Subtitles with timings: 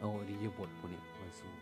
[0.00, 1.52] เอาอริยบทพวกนี้มาสู้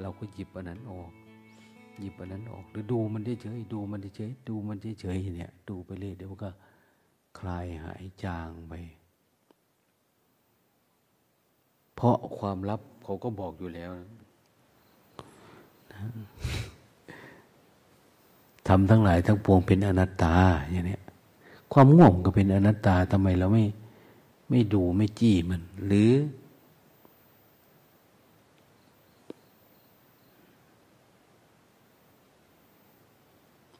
[0.00, 1.10] เราก็หยิบอันนั้นออก
[2.00, 6.50] หยิบอันนั้นออก หรือดูมันเฉยๆดูมันเฉยๆดูมันเฉยๆเนี่ย ดูไปเรื่อยเดี๋ยวก็
[7.38, 8.74] คลายหายจางไป
[11.94, 14.08] เพราะความลับเขาก็บอกอยู่แล้วนะ
[18.74, 20.34] ทำทั้งหลายทั้งปวงเป็นอนัตตา
[20.70, 20.98] อย่างนี้
[21.72, 23.64] ความง่วงก็เป็นอนัตตาทำไมเราไม่
[24.50, 26.12] ไม่ดูไม่จี้มัน หรือ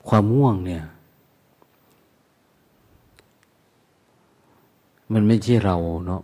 [0.09, 0.85] ความง่วงเนี่ย
[5.13, 6.23] มันไม่ใช่เราเนาะ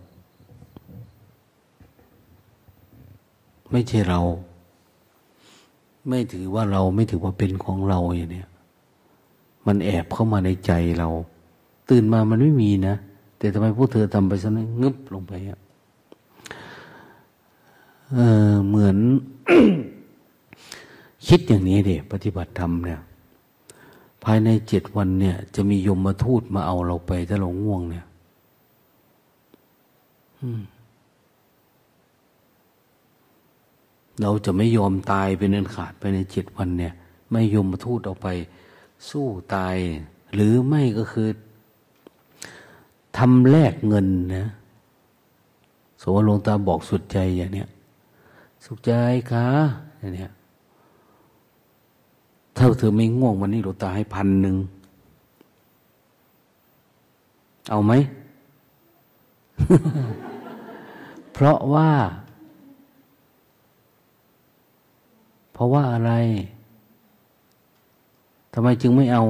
[3.70, 4.20] ไม่ใช่เรา
[6.09, 8.48] ไม่ถือว่าเราไม่ถือว่าเป็นของเราอย่างเนี้ย
[9.68, 11.08] มันแอบเข้ามาในใจเรา
[11.90, 12.95] ตื่นมามันไม่มีนะ
[13.38, 15.59] แต่ทำไมพวกเธอทำไปซะนั้นงึบลงไปอะ
[18.15, 18.18] เอ
[18.52, 18.96] อเหมือน
[21.28, 23.01] คิดอย่างนี้เด็ปฏิบัติธรรมเนี่ย
[24.24, 28.06] ภายในเจ็ดวันเนี่ย จะมียมมาทูตมาเอาเราไปถ้าเราง่วงเนี่ย
[34.23, 36.93] เราจะไม่ยอมตายเป็นอันขาดไปในเจ็ดวันเนี่ย
[37.30, 38.28] ไม่ยอมมาทูตออกไป
[39.09, 39.77] สู้ตาย
[40.35, 41.29] หรือไม่ก็คือ
[43.16, 44.46] ทำแลกเงินนะ
[46.01, 47.68] สมมติลงตาบอกสุดใจอย่างเนี้ย
[48.65, 48.93] สุขใจ
[49.30, 49.46] คะ
[49.99, 50.30] อย่างเนี้ย
[52.57, 54.57] ถ้าเธอไม่ง่วงวันนี้หลวงตาให้พันหนึ่ง
[57.71, 57.93] เอาไหม
[61.33, 61.90] เพราะว่า
[65.53, 66.12] เพราะว่าอะไร
[68.53, 69.25] ทำไมจึงไม่เอา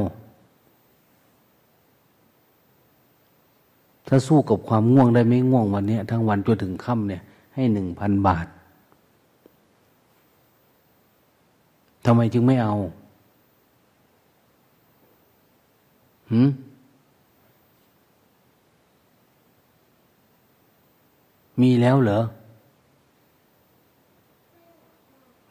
[4.09, 7.23] ถ้าสู้กับความง่วงได้ไม่ง่วงวันนี้ทั้งวันจนถึงค่ำเนี่ย
[7.55, 8.47] ให้หนึ่งพันบาท
[12.05, 12.75] ทำไมจึงไม่เอา
[16.31, 16.49] หืม
[21.63, 22.21] มีแล้วเหรอ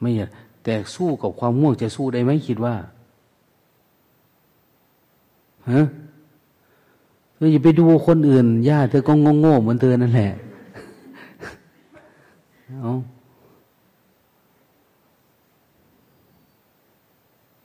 [0.00, 0.10] ไม่
[0.64, 2.74] แต่สู้กับความง่วงจะสู้ได้ไหมคิดว่า
[5.72, 5.82] ฮะ
[7.34, 9.26] เธออย่าไปดูคนอื่นญาติเธอก็ง
[9.58, 10.30] งๆเหมือนเธอนั่นแหละ
[12.82, 12.92] เอา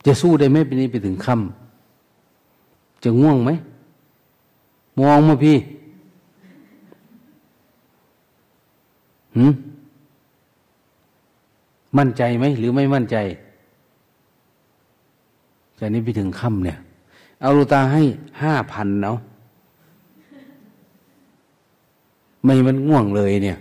[0.06, 3.52] จะสู้ได้ไหมปีนี้ไปถึงค่ำจะง่วงไหม
[5.00, 5.58] มองมาพี่
[9.36, 9.54] หืม
[11.98, 13.16] มั่นใจไหมหรือไม่มั่นใจ
[15.80, 16.78] จากนี้ไปถึงค่ำเนี่ย
[17.44, 18.02] เอาลูตาให้
[18.42, 19.18] ห้าพันเนาะ
[22.44, 23.58] ไม่มันง่วงเลยเนี่ย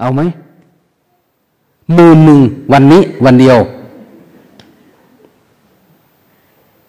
[0.00, 0.20] เอาไหม
[1.96, 2.40] มือหนึ่ง
[2.72, 3.58] วันนี้วันเดียว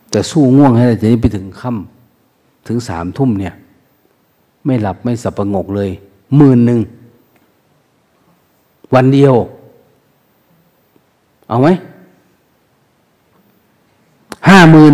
[0.10, 3.54] แต่สู้ง่วงให้ได้จากนี้ไปถึงค่ำถึงสามทุ่มเนี่ย
[4.66, 5.90] ไม่หลับไม่สับประงกเลย
[6.38, 6.80] หมื่นหนึ่ง
[8.94, 9.34] วันเดียว
[11.50, 11.68] เอาไหม
[14.50, 14.94] ห้าหมื่น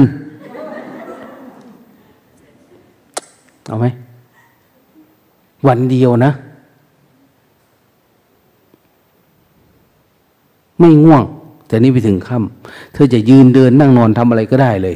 [3.68, 3.86] เอาไหม
[5.68, 6.32] วันเดียวนะ
[10.80, 11.24] ไม่ง่วง
[11.68, 14.96] แต่นี่ไปถึงค่ำเธอจะยืนเดินนั่งนอนทำอะไรก็ได้เลย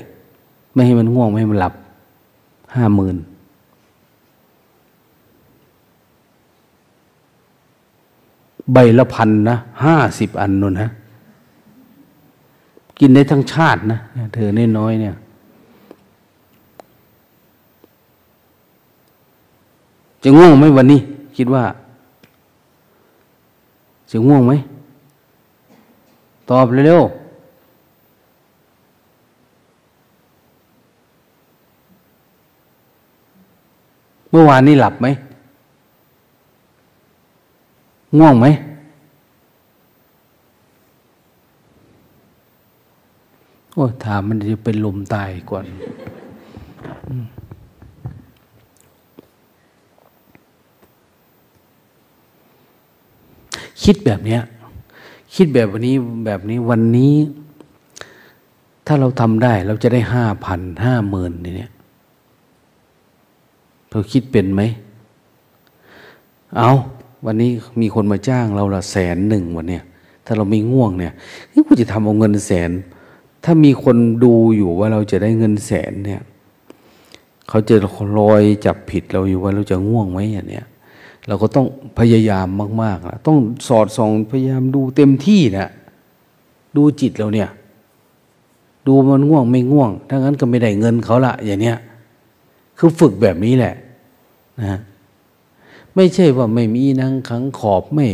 [0.74, 1.74] ไม่ให้มันง่วง ไม่ให้มันหลับ
[2.76, 3.18] ห้าหมื่น
[8.74, 10.90] ใบละพันนะห้าสิบอันนู่นฮะ
[13.06, 14.00] กินได้ทั้งชาตินะ
[14.34, 15.14] เธอเน้น้อยเนี่ย
[20.24, 21.00] จะง่วงไหมวันนี้
[21.38, 21.64] คิดว่า
[24.12, 24.54] จะง่วงไหม
[26.50, 27.02] ตอบเร็ว
[34.30, 35.08] เมื่อวานนี้หลับไหม
[38.20, 38.48] ง่วงไหม
[43.74, 45.66] โอ้ถามมันจะเป็นลมตายก่อน
[53.84, 54.42] คิดแบบเนี้ย
[55.36, 57.14] คิดแบบวันนี้แบบนี้วันนี้
[58.86, 61.72] ถ้าเราทำได้เราจะได้ห้าพันห้าหมื่นเนี่ย
[63.92, 64.62] เราคิดเป็นไหม
[66.58, 66.72] เอา
[67.26, 69.84] วันนี้มีคนมาจ้างเราละแสนหนึ่งวันเนี้ย
[70.26, 71.14] ถ้าเราไม่ง่วงเนี่ย
[71.52, 72.72] นี่กูจะทำเอาเงินแสน
[73.44, 76.22] ถ้ามีคนดูอยู่ว่าเราจะได้เงินแสนเนี่ย
[77.50, 77.76] เขาจะ
[78.20, 80.66] ลอยจับผิดเราอยู่ว่าเราจะง่วงไหมอย่างเนี้ย
[81.28, 81.66] เราก็ต้อง
[82.00, 82.48] พยายาม
[82.82, 83.38] มากๆนะต้อง
[83.68, 85.70] สอดส่องพยายามดูเต็มที่นะ
[86.78, 87.50] ดูจิตเราเนี่ย
[88.88, 91.78] ดูมันง่วงไม่ง่วงถ้างั้นก็ไม่ได้เงินเขาละอย่างเนี้ย
[92.78, 93.76] คือฝึกแบบนี้แหละ
[94.62, 94.80] นะ
[95.96, 98.08] ไม่ใช่ว่าไม่มีนางขังขอบไม่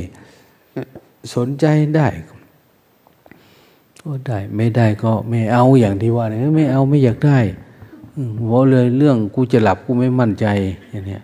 [1.36, 1.66] สนใจ
[1.96, 2.08] ได้
[4.02, 7.40] ก็ได้ไม่ได้ก็ไม่เอาอย่างที่ว่าเนี่ยไม่เอาไม่อยากได้
[8.46, 10.46] เพราะเลยเรื่องกูจะหลับกูไม่มั่นใจ
[10.92, 11.24] อย่างเนี้ย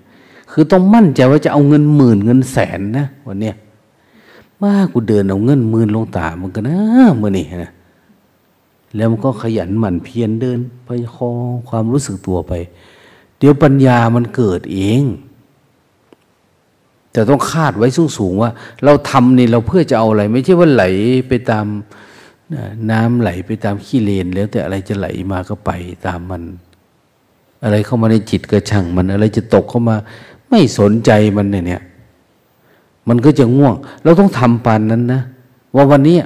[0.52, 3.56] คือต้องมั่นใจว่าจะเอาเงินหมื่นเงินแสนนะวันเนี้ย
[4.62, 6.78] ว่ากูเดินเอาเงินหมื่นลงตามันก็นะ
[7.22, 7.72] มื่อนี่นะ
[8.96, 11.30] แล้วมันก็ขยันหมั่นเพียรเดินไปคอ
[11.70, 12.54] ความรู้สึกตัวไป
[13.38, 15.04] เดี๋ยวปัญญามันเกิดเอง
[17.12, 18.52] แต่ต้องคาดไว้สูงสูงว่า
[18.84, 20.84] เราทำนี่เราเพื่อจะเอาอะไร ไม่ใช่ว่าไหล
[21.28, 21.66] ไปตาม
[22.92, 25.72] น้ำไหลไปตามขี้เลนแล้วแต่อะไรจะไหลมาก็ไป
[26.06, 26.44] ตามมัน
[27.64, 29.96] อะไรเข้ามาในจิตกระช่างมัน อะไรจะตกเข้ามา
[30.50, 31.82] ไม่สนใจมันเนี่ย
[33.10, 35.22] มันก็จะง่วง เราต้องทำปานนั้นนะ
[35.76, 36.18] ว่าวันนี้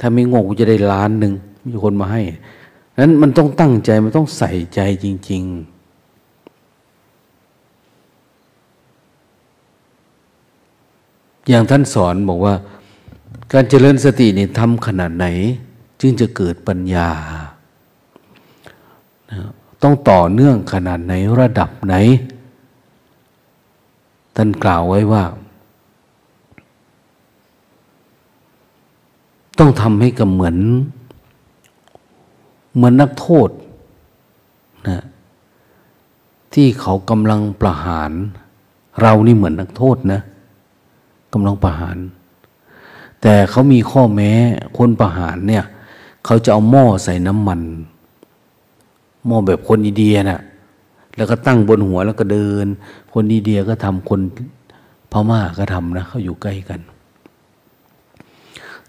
[0.00, 1.32] ถ้าไม่ง่วงกูจะได้ล้านหนึ่ง
[1.68, 2.22] มีคนมาให้
[3.00, 5.76] นั้นมันต้องตั้งใจมันต้องใส่ใจจริง ๆ
[11.48, 12.54] อย่างท่านสอนบอกว่า
[13.52, 15.26] การเจริญสตินี่ทำขนาดไหน
[16.00, 17.08] จึงจะเกิดปัญญา
[19.82, 21.94] ต้องต่อเนื่องขนาดไหนระดับไหน
[24.36, 25.24] ท่านกล่าวไว้ว่า
[29.58, 30.56] ต้องทำให้กับเหมือน
[32.74, 33.48] เหมือนนักโทษ
[34.88, 35.02] นะ
[36.54, 38.10] ที่เขากำลังประหาร
[39.00, 40.20] เรานี่เหมือนนักโทษนะ
[41.32, 41.96] กำลังประหาร
[43.28, 44.30] แต่เขามีข้อแม้
[44.78, 45.64] คนประหารเนี่ย
[46.24, 47.60] เขาจะเอาหม้อใส่น้ำมัน
[49.26, 50.40] หม้อแบบคนอินเดียนะ่ะ
[51.16, 52.66] แล้วก็ตั้งบนหัวแล้วก็เดิน
[53.12, 54.20] คนอินเดียก็ทำคน
[55.12, 56.80] พม่าก็ทำนะเขาอยู่ใกล้กัน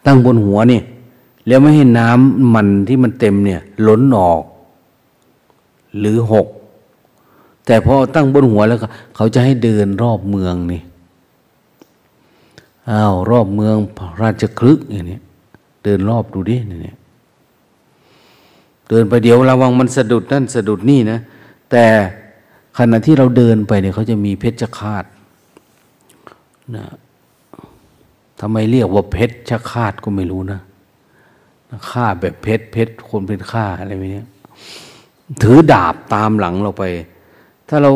[0.05, 0.81] ตั้งบนหัวนี่
[1.47, 4.43] แล้วไม่ให้น้ำมันที่มันเต็มเนี่ยล้นออก
[5.99, 6.47] หรือหก
[7.65, 10.81] แต่พอตั้งบนหัวแล้วก็เขาจะให้เดินรอบเมืองนี่
[12.91, 13.75] อ้าวรอบเมือง
[14.21, 15.19] ราชคลึกอย่างนี้
[15.83, 16.97] เดินรอบดูดิเนี่ย
[18.89, 21.19] เดินไปเดี๋ยวระวังมันสะดุดนั่นสะดุดนี่นะ
[21.71, 21.85] แต่
[22.77, 25.05] ขณะที่เราเดินไปเนี่ยเขาจะมีเพชฌฆาต
[26.75, 26.85] นะ
[28.41, 30.59] ทำไมเรียกว่าเพชฌฆาตก็ไม่รู้นะ
[31.89, 34.23] ฆ่าแบบเพชรเพชรคนเป็นฆ่าอะไรแบบนี้
[35.41, 36.83] ถือดาบตามหลังเราไป
[37.69, 37.91] ถ้าเรา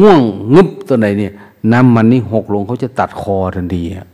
[0.00, 0.20] ง่วง
[0.54, 1.32] งึบตัวไหนเนี่ย
[1.72, 4.06] น้ำมันนี่หกลงเขาจะตัดคอทันทีอะ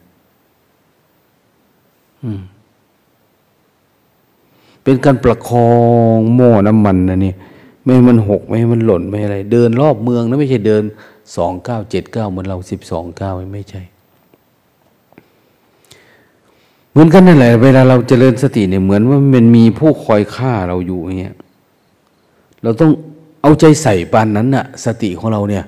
[4.82, 5.70] เป็นการประคอ
[6.16, 7.34] งหม้อน้ำมันนะนี่
[7.84, 10.82] ไม่มันหกไม่มันหล่นไม่อะไร เดินรอบเมืองนะไม่ใช่เดิน
[11.36, 13.82] สองเก้าเจ็ดเก้าเหมือนเราสิบสองเก้าไม่ใช่
[16.90, 21.36] เหมือนกันนั่นแหละเวลาเราเจริญสติเนี่ยเหมือนว่ามันมีผู้คอยฆ่าเราอยู่อย่างเงี้ย
[22.62, 22.90] เราต้อง
[23.42, 25.64] เอาใจใส่ปานนั้นน่ะ สติของเราเนี่ย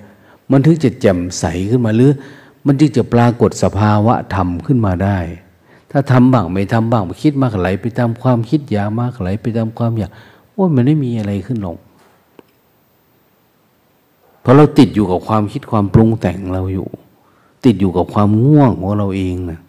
[0.51, 2.11] มันถึงจะแจ่มใสขึ้นมาหรือ
[2.67, 5.19] มันจึงจะปรากฏสภาวะธรรมขึ้นมาได้
[5.97, 10.11] ถ้าทำบ้างไม่ทำบ้างคิดมากไหลไปตามความคิดอยากมากไหลไปตามความอยาก
[10.53, 11.79] โอ้ยมันไม่มีอะไรขึ้นหรอก
[14.41, 16.89] เพราะเราติดอยู่กับความคิดความปรุงแต่งเราอยู่
[17.65, 19.61] ติดอยู่กับความง่วงของเราเองนะ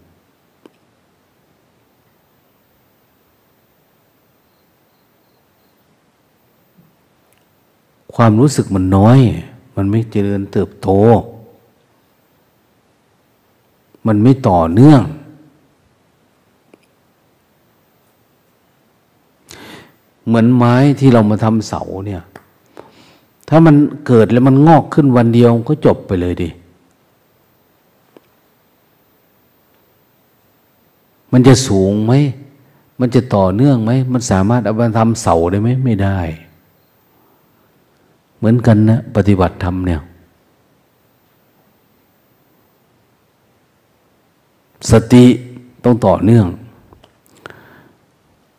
[8.15, 9.19] ความรู้สึกมันน้อย
[9.75, 10.89] มันไม่เจริญเติบโต
[14.07, 15.03] มันไม่ต่อเนื่อง
[20.25, 22.21] เหมือนไม้ที่เรามาทำเสาเนี่ย
[23.49, 23.75] ถ้ามัน
[24.07, 26.49] เกิดแล้วมันงอกขึ้นวันเดียวก็จบไปเลยดิ
[31.31, 32.13] มันจะสูงไหม
[32.99, 36.19] มันจะต่อเนื่องไหม มันสามารถเอาไปทำเสาได้ไหมไม่ได้
[38.37, 40.01] เหมือนกันนะปฏิบัติธรรมเนี่ย
[44.91, 45.25] สติ
[45.83, 46.45] ต้องต่อเนื่อง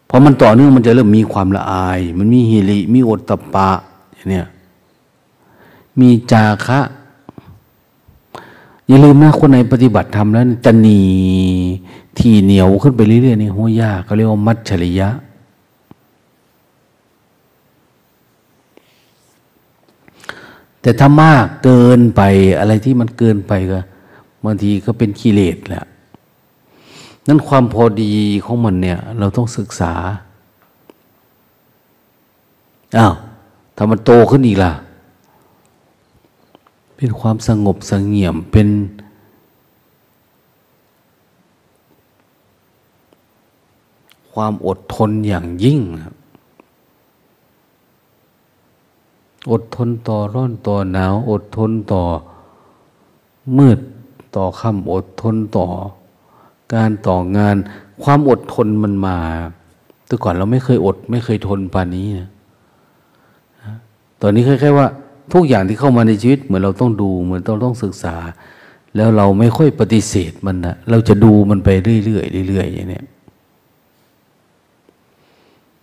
[0.08, 3.70] พอมันต่อเนื่องมันจะเริ่มมีความละอาย มันมีฮิริมีโอตตะปะ
[4.14, 4.46] อย่างเนี้ย
[6.00, 6.80] มีจาคะ
[8.86, 11.00] อย่าลืมนะคนในปฏิบัติธรรมแล้วจะหนี
[12.18, 15.08] ที่เหนียวขึ้นไปเรื่อยๆในหัวยากเขาเรียกว่ามัจฉริยะ
[20.80, 22.22] แต่ถ้ามากเกินไป
[22.58, 23.80] อะไรที่มันเกินไปก็
[24.44, 25.84] บางทีก็เป็นกิเลสแหละ
[27.26, 28.12] นั่นความพอดี
[28.44, 29.92] ของมันเนี่ย เราต้องศึกษา
[32.98, 33.14] อ้าว
[33.76, 34.72] ถ้ามันโตขึ้นอีกล่ะ
[36.96, 38.68] เป็นความสงบสงเงียมเป็น
[44.32, 46.14] ความอดทนอย่างยิ่งครับ
[49.50, 52.02] อดทนต่อร้อนต่อหนาว อดทนต่อ
[53.56, 53.78] มืด
[54.36, 55.66] ต่อค่ำอดทนต่อ
[56.74, 57.56] การต่องาน
[58.02, 59.18] ความอดทนมันมา
[60.06, 62.28] แต่ก่อนเราไม่เคยอด ไม่เคยทนปานนี้นะ
[64.22, 64.86] ตอนนี้แค่ๆว่า
[65.32, 68.16] ทุกอย่างที่เข้ามาในชีวิต เหมือนเราต้องดูเหมือนเราต้องศึกษา
[68.96, 73.02] แล้วเราไม่ค่อยปฏิเสธมันนะเราจะดูมันไปเรื่อยๆเรื่อยๆอย่างนี้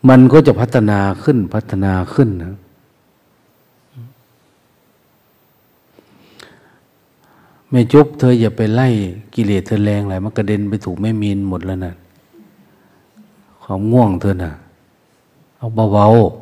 [0.10, 2.54] มันก็จะพัฒนาขึ้นพัฒนาขึ้นนะ
[7.74, 8.88] แม่จุบเธออย่าไปไล่
[9.36, 11.94] กิเลสเธอแรงไหลมันกระเด็นไปถูกแม่มีนหมดแล้วนะ่ะ
[13.64, 14.52] ความง่วงเธอนะ่ะ
[15.58, 16.40] เอาเบาๆ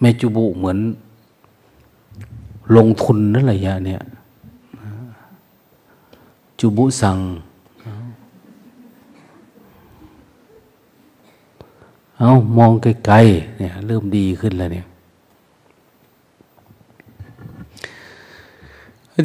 [0.00, 0.78] แม่จุบุเหมือน
[2.76, 4.00] ลงทุนนั่นแหละยะเนี่ย
[6.58, 7.18] จุบุสั่ง
[12.18, 14.86] เอามองไกลๆเนี่ย เริ่มดีขึ้นแล้วเนี่ย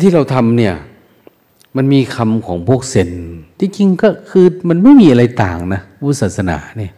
[0.03, 0.73] ที่เราทำเนี่ย
[1.75, 3.11] มันมีคำของพวกเซน
[3.59, 6.91] จริงๆก็คือมันไม่มีอะไรต่างนะพุศาสนาเนี่ย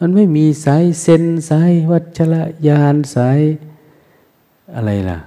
[0.00, 3.40] มันไม่มีสายเซนสายวัชระยานสาย
[4.74, 5.18] อะไรล่ะ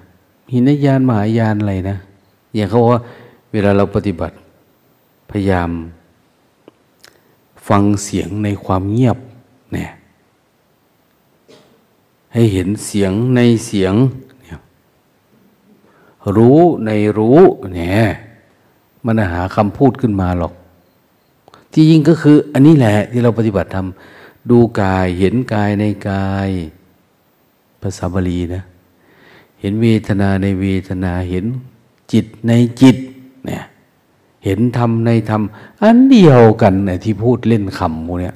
[0.52, 1.98] หินยานมหายานอะไรนะ
[2.56, 3.00] อย่างเขาว่า
[3.52, 4.36] เวลาเราปฏิบัติ
[5.30, 5.70] พยายาม
[7.68, 9.18] ฟังเสียงในความเงียบ
[9.74, 9.90] เนี่ย
[12.34, 13.94] ให้เห็นเสียงในเสียง
[14.42, 14.58] เนี่ย
[16.38, 17.40] รู้ในรู้
[17.76, 18.02] เนี่ย
[19.06, 20.54] มันหาคำพูดขึ้นมาหรอก
[21.74, 26.50] ที่จริงก็คือ อันนี้แหละที่เราปฏิบัติทำดูกายเห็นกายในกาย
[27.82, 28.64] ภาษาบาลีนะ
[29.60, 31.46] เห็นเวทนาในเวทนาเห็น
[32.12, 32.98] จิตในจิต
[33.46, 33.64] เนี่ย
[34.46, 35.42] เห็นธรรมในธรรม
[35.84, 38.36] อันเดียวกันเนี่ยที่พูดเล่นคำพวกเนี้ย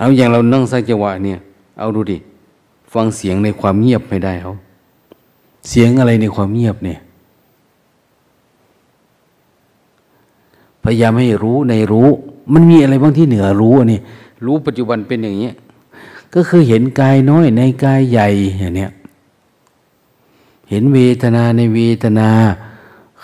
[0.00, 1.38] เอาอย่างเรานั่งสร้างจังหวะเนี่ย
[1.78, 2.18] เอาดูดิ
[2.92, 4.54] ฟังเสียงในความเงียบไม่ได้เขา
[5.68, 6.98] เสียงอะไรในความเงียบเนี่ย
[10.82, 12.08] พยายามให้รู้ในรู้
[12.52, 14.00] มันมีอะไรบ้างที่เหนือรู้อันนี้
[14.44, 15.50] รู้ปัจจุบันเป็นอย่างนี้
[16.34, 18.28] ก็คือเห็นกายน้อยในกายใหญ่
[18.58, 18.90] อย่างเนี้ย
[20.70, 22.28] เห็นเวทนาในเวทนา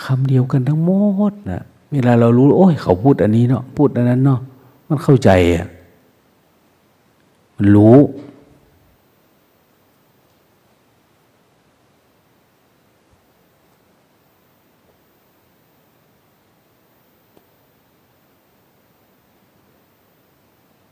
[0.02, 0.90] คำเดียวกันทั้งหม
[1.30, 4.40] ดนะเวลาเรารู้ โอ้ย เขาพูดอันนี้เนาะพูดอันนั้นเนาะ
[4.88, 5.66] มันเข้าใจอะ
[7.74, 7.96] รู้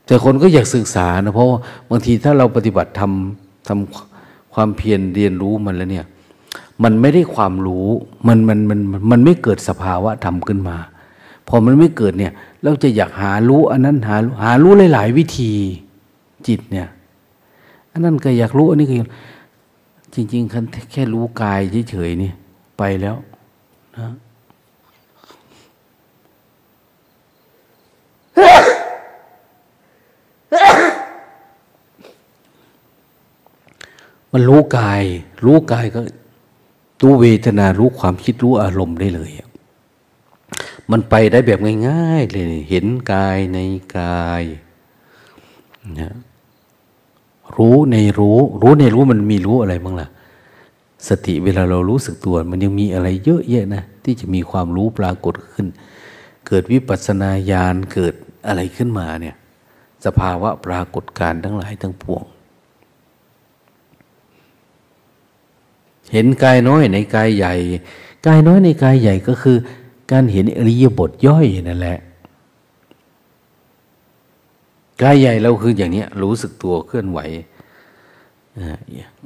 [0.05, 1.47] แต่คนก็อยากศึกษานะ เพราะ
[1.89, 6.05] บางทีถ้าเราปฏิบัติทำทำความเพียรเรียนรู้มันแล้วเนี่ย
[6.83, 7.87] มันไม่ได้ความรู้
[8.27, 8.79] มันมันมัน
[9.11, 10.77] มันไม่เกิดสภาวะธรรมขึ้นมา
[11.47, 15.53] พอมันไม่เกิดเนี่ย เราจะอยากหารู้อันนั้นหาหารู้หลาย ๆ วิธี
[16.47, 16.87] จิตเนี่ย
[17.91, 18.95] อันนั้นก็อยากรู้อันนี้ก็
[20.13, 21.59] จริงๆแค่รู้กาย
[21.89, 22.31] เฉยๆนี่
[22.77, 23.15] ไปแล้ว
[23.97, 24.07] นะ
[34.31, 35.03] มันรู้กาย
[35.45, 36.01] รู้กายก็
[37.03, 39.31] รู้เวทนารู้ความคิดรู้อารมณ์ได้เลย
[40.91, 43.59] มันไปได้แบบง่าย ๆ เลย เห็นกายใน
[43.97, 44.43] กาย
[45.99, 46.13] นะ
[47.57, 50.07] รู้ในรู้ รู้ในรู้มันมีรู้อะไรบ้างล่ะ
[51.07, 55.67] สติเวลาเรารู้สึกตัว มันยังมีอะไรเยอะแยะนะ ที่จะมีความรู้ปรากฏขึ้น
[56.47, 58.13] เกิดวิปัสสนาญาณเกิด
[58.47, 59.35] อะไรขึ้นมาเนี่ย
[60.05, 62.23] สภาวะปรากฏการทั้งหลายทั้งปวง
[66.13, 67.53] เห็นกายน้อยในกายใหญ่
[68.27, 69.57] กายน้อยในกายใหญ่ก็คือ
[70.11, 71.99] การเห็นอริยบทย่อยนั่นแหละ
[75.01, 77.19] กายใหญ่เราคืออย่างนี้รู้สึกตัวเคลื่อนไหว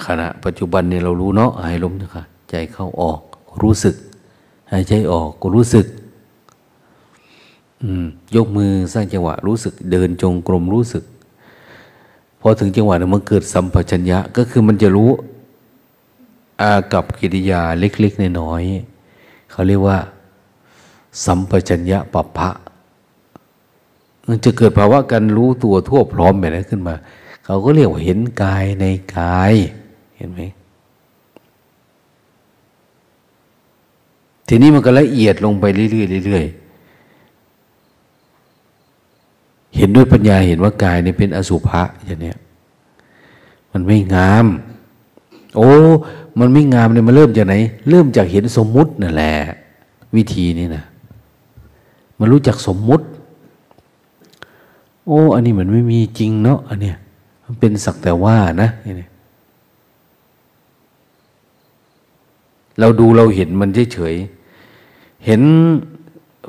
[0.05, 3.21] ขณะปัจจุบันเนี่ยเรารู้เนาะหายลมนะคะใจเข้าออก
[3.61, 3.95] รู้สึก
[4.71, 5.85] หายใจออกก็รู้สึก
[8.35, 11.03] ยกมือสร้างจังหวะรู้สึก เดินจงกรมรู้สึก
[12.41, 15.09] พอถึงจังหวะนั้นมันเกิดสัมปชัญญะก็คือมันจะรู้
[16.61, 19.97] อากับกิริยาเล็กๆน้อยๆเขาเรียกว่า
[21.25, 22.49] สัมปชัญญะปัปพะ
[24.31, 26.95] มันจะเกิดภาวะการรู้ตัวทั่วพร้อมแบบนั้นขึ้นมา
[27.45, 28.85] เขาก็เรียกว่าเห็นกายใน
[29.17, 29.53] กาย
[30.17, 30.41] เห็นไหม
[34.47, 36.55] ทีนี้มันก็ละเอียดลงไปเรื่อยๆเรื่อยๆ
[39.75, 42.37] เห็นด้วยปัญญาเห็นว่ากายนี่เป็นอสุภะอย่างเนี้ย
[43.71, 44.45] มันไม่งาม
[45.55, 45.69] โอ้
[46.39, 47.55] มันไม่งามเนี่ยมันเริ่มจากไหน
[47.89, 49.33] เริ่มจากเห็นสมมุตินั่นแหละ
[50.15, 50.83] วิธีนี้นะ
[52.19, 53.05] มันรู้จักสมมุติ
[55.09, 56.97] โอ้ อันนี้มันไม่มีจริงเนาะอันเนี้ย
[57.43, 59.07] มันเป็นสักแต่ว่านะนี่
[62.79, 65.41] เราดูเราเห็นมันเฉยๆเห็น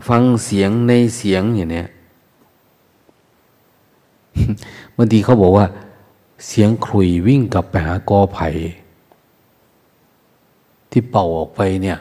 [0.08, 1.88] ฟังเสียงในเสียงอย่างเนี้ย
[4.96, 5.66] บางทีเขาบอกว่า
[6.46, 8.48] เสียงคลุยวิ่งกลับไปหากอไผ่
[10.90, 11.98] ที่เป่าออกไปเนี่ย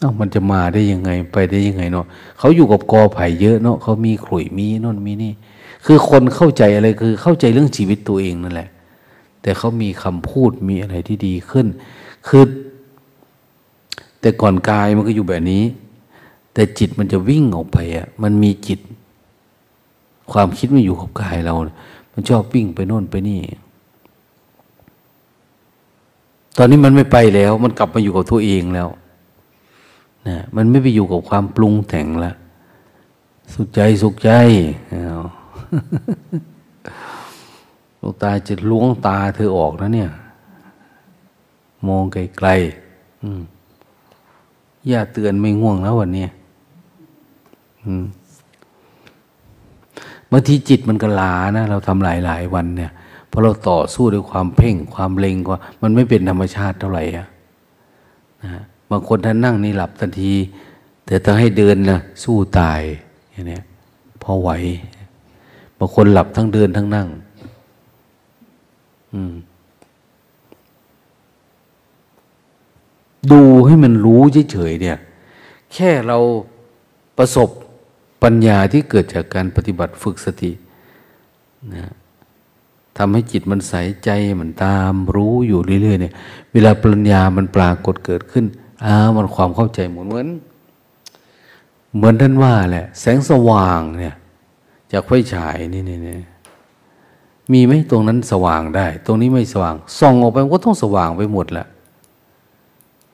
[0.00, 2.06] เอ้ามันจะมาได้ยังไงไปได้ยังไงเนาะ
[2.38, 5.32] เขาอยู่กับกอไผ่เยอะเนาะเขามีขลุยมีน่นมีนี่
[5.84, 8.68] คือคนเข้าใจอะไรคือเข้าใจเรื่องชีวิตตัวเองนั่นแหละ
[9.42, 11.66] แต่เขามีคำพูดมีอะไรที่ดีขึ้น
[12.26, 12.44] คือ
[14.20, 15.64] แต่ก่อนกายมันก็อยู่แบบนี้
[16.54, 18.80] แต่จิตมันจะวิ่งออกไปอะมันมีจิต
[20.32, 21.54] ความคิดมันอยู่กับกายเรา
[22.12, 23.40] มันชอบวิ่งไปโน่นไปนี่
[26.56, 28.88] ตอนนี้มันไม่ไปแล้ว มันกลับมาอยู่กับตัวเองแล้ว
[30.28, 32.32] นะมันไม่ไปอยู่กับความปรุงแต่งละ
[33.54, 34.30] สุขใจสุขใจ
[38.00, 40.10] ลูกตาจะล้วงตาเธอออกนะเนี่ย
[41.88, 46.26] มองไกลๆย่าเตือนไม่ง่วงแล้ววันนี้
[50.30, 52.92] บางทีจิตมันก็ลานะ เราทำหลายๆวันเนี่ย
[53.30, 57.26] พอเราต่อสู้ด้วยความเพ่ง ความเล็งว่ามันไม่เป็นธรรมชาติเท่าไหร่อะ
[58.42, 60.32] นะางคนท่านนั่งนี่หลับทันที
[61.06, 62.80] แต่ถ้าให้เดินนะสู้ตาย
[63.32, 63.58] อย่างนี้
[64.22, 64.50] พอไหว
[65.78, 67.08] บางคนหลับทั้งเดินทั้งนั่ง
[69.14, 69.34] อืม
[73.32, 74.22] ดูให้มันรู้
[74.52, 74.98] เฉยๆเนี่ย
[75.72, 76.18] แค่เรา
[77.18, 77.48] ประสบ
[78.22, 80.52] ปัญญาที่เกิดจากการปฏิบัติฝึกสติ
[81.74, 81.92] นะ
[82.98, 86.14] ทำให้จิตมันใสใจมันตามรู้อยู่เรื่อยๆเนี่ย
[86.52, 88.44] เวลาปัญญามันปรากฏเกิดขึ้น
[88.84, 90.28] อ้ามันความเข้าใจเหมือนเหมือน
[91.96, 94.14] เหมือนท่านว่าแหละ แสงสว่างเนี่ย
[94.92, 96.14] จากไฟฉายนี่นี่นี่
[97.52, 101.66] มีไหมตรงนั้นสว่างได้ ตรงนี้ไม่สว่างส่องออกไปก็ต้องสว่างไปหมดแหละ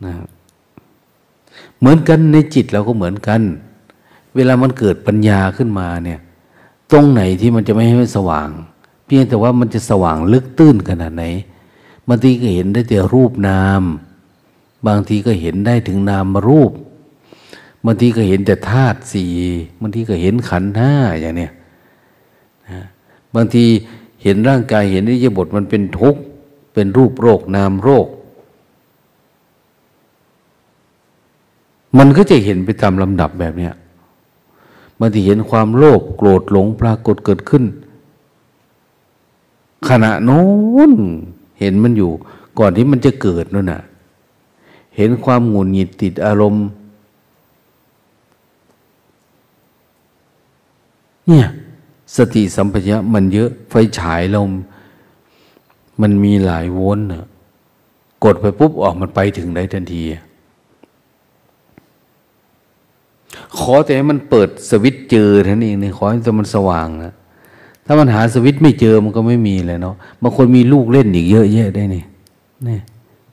[0.04, 0.14] นะ
[1.78, 3.40] เหมือนกันในจิตเราก็เหมือนกัน
[4.36, 6.20] เวลามันเกิดปัญญาขึ้นมาเนี่ย
[6.90, 8.48] ตรงไหนที่มันจะไม่ให้มันสว่าง
[9.06, 11.24] เพียงแต่ว่ามันจะสว่างลึกตื้นขนาดไหน
[12.08, 13.82] บางทีก็เห็นได้แต่รูปนาม
[14.86, 16.72] บางทีก็เห็นได้ถึงนามรูป
[17.84, 19.32] บางทีก็เห็นแต่ธาตุสี่
[19.80, 21.52] บางทีก็เห็นขันธ์ห้าอย่างเนี้ย
[22.70, 22.84] นะ
[23.34, 23.64] บางที
[24.22, 26.20] เห็นร่างกายเห็นนิยบทมันเป็นทุกข์
[26.74, 28.06] เป็นรูปโรคนามโรค
[31.98, 33.74] มันก็จะเห็นไปตามลำดับแบบเนี้ย
[35.00, 37.64] บางทีเห็นความโลภโกรธหลงปรากฏเกิดขึ้น
[39.88, 40.44] ขณะโน้
[40.90, 40.92] น
[41.60, 42.10] เห็นมันอยู่
[42.58, 43.82] ก่อนที่มันจะเกิดนั่นน่ะ
[44.96, 46.64] เห็นความหงุดหงิดติดอารมณ์
[51.28, 51.46] เนี่ย
[52.16, 54.40] สติสัมปชัญญะมันเยอะไฟฉายเรา
[56.00, 57.24] มันมีหลายวนน่ะ
[58.24, 60.02] กดไปปุ๊บออกมันไปถึงได้ทันที
[63.58, 67.14] ขอแต่ให้มันเปิดสวิตเจอท่านเองนี่ขอให้มันสว่างนะ
[67.86, 72.04] ถ้ามันหาสวิตไม่เจอมันก็ไม่มีเลยเนาะบางคนมีลูกเล่นอีกเยอะแยะได้นี่
[72.68, 72.78] นี่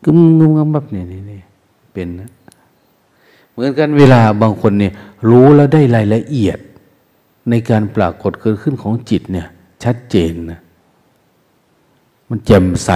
[0.03, 1.39] กึมกึมกึมแบบนี่นี่นี่
[1.97, 2.31] เป็นนะ
[3.51, 4.93] เหมือนกันเวลาบางคนเนี่ย
[5.29, 6.59] รู้แล้วได้รายละเอียด
[7.49, 9.47] ในการปรากฏเกิดขึ้นของจิตเนี่ย
[9.83, 10.59] ชัดเจนนะ
[12.29, 12.91] มันแจ่มใส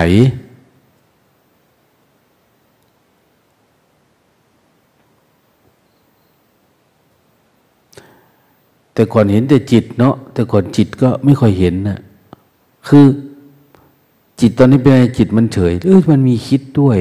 [8.93, 11.97] แต่ก่อนเห็นแต่จิตเนาะแต่ก่อนจิตก็ไม่ค่อยเห็นนะ
[12.87, 13.05] คือ
[14.41, 16.99] จิตตอนนี้เป็นไงจิตมันเฉยเออมันมีคิดด้วย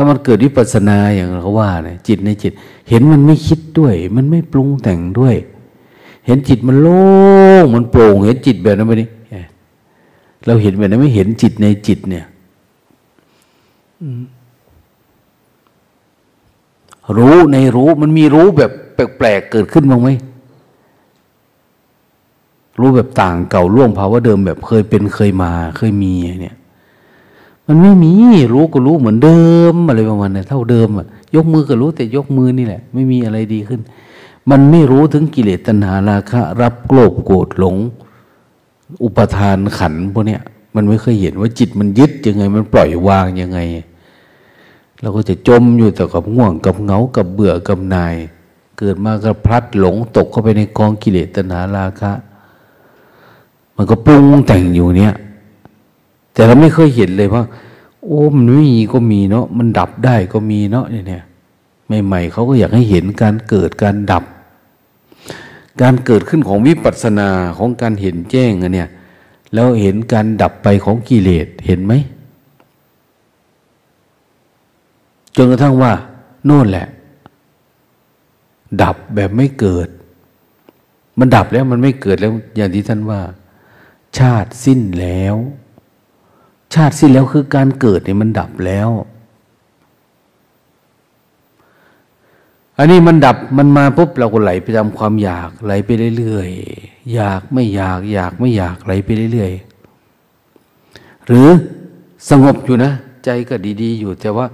[0.00, 2.52] ้ามันเกิดวิปัสสนาอย่างเขาว่าเนี่ยจิตในจิต
[2.88, 5.34] เห็นมันไม่คิดด้วย มันไม่ปรุงแต่งด้วย
[6.26, 7.00] เห็นจิตมันโล่
[7.62, 9.08] งมันโปร่ง เห็นจิตแบบนั้นไปนี่
[10.46, 12.24] เราเห็นแบบนั้นไม่เห็นจิตในจิตเนี่ย
[17.16, 20.08] รู้ในรู้มันมีรู้แบบแปลกๆเกิดขึ้นบ้างไหม
[22.78, 26.57] รู้แบบต่างเก่าล่วงภาวะเดิมแบบเคยเป็นเคยมาเคยมีเนี่ย
[27.70, 28.12] มันไม่มี
[28.52, 29.40] รู้ก็รู้เหมือนเดิ
[29.72, 33.80] มอะไรประมาณนี้เท่าเดิมอะยกมือก็รู้แต่ยกมือนี่แหละ ไม่มีอะไรดีขึ้น
[34.50, 37.76] มันไม่รู้ถึงกิเลสตัณหาราคะ รับโกรธโกรธหลง
[39.02, 40.42] อุปทานขันพวกเนี้ย
[40.74, 43.58] มันไม่เคยเห็นว่าจิตมันยึดยังไง มันปล่อยวางยังไง
[45.00, 48.14] เราก็จะจมอยู่แต่กับง่วงกับเหงากับเบื่อกับนาย
[48.78, 52.12] เกิดมาก็พลัดหลงตกเข้าไปในกองกิเลสตนาราคะ
[53.76, 55.14] มันก็ปรุงแต่งอยู่เนี้ย
[56.38, 57.44] แต่เราไม่เคยเห็นเลยว่า
[58.04, 61.24] โอ้มันไม่มีก็มีเนาะมันดับได้ก็มีเนาะเนี่ย
[62.04, 64.24] ใหม่ๆเขาก็อยากให้เห็นการเกิดการดับ
[65.82, 68.88] การเกิดขึ้นของวิปัสสนาของการเห็นแจ้งอันเนี่ย
[69.54, 71.92] แล้วเห็นการดับไปของกิเลสเห็นไหม
[75.36, 75.92] จนกระทั่งว่า
[76.44, 76.86] โน่นแหละ
[78.82, 79.88] ดับแบบไม่เกิด
[81.18, 83.20] มันดับแล้วมันไม่เกิดแล้ว อย่างที่ท่านว่า
[84.18, 85.36] ชาติสิ้นแล้ว
[86.74, 88.90] ชาติสิ้นแล้วคือการเกิดเนี่ยมันดับแล้ว
[92.78, 101.48] อันนี้มันดับมันมาปุ๊บเราก็ไหลไปตามความอยากไหลไปเรื่อยๆอยากไม่อยากอยากไม่อยากไหลไปเรื่อยๆหรือ
[102.28, 102.92] สงบอยู่นะ
[103.24, 104.46] ใจก็ดีๆ อยู่แต่ว่า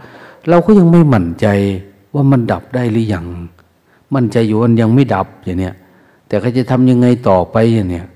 [0.48, 1.46] เราก็ยังไม่หมั่นใจ
[2.14, 3.26] ว่ามันดับได้หรือยัง
[4.14, 5.74] มั่นใจอยู่มันยังไม่ดับอย่างเนี้ย
[6.28, 8.06] แต่ก็จะทำยังไงต่อไปอย่างเนี้ย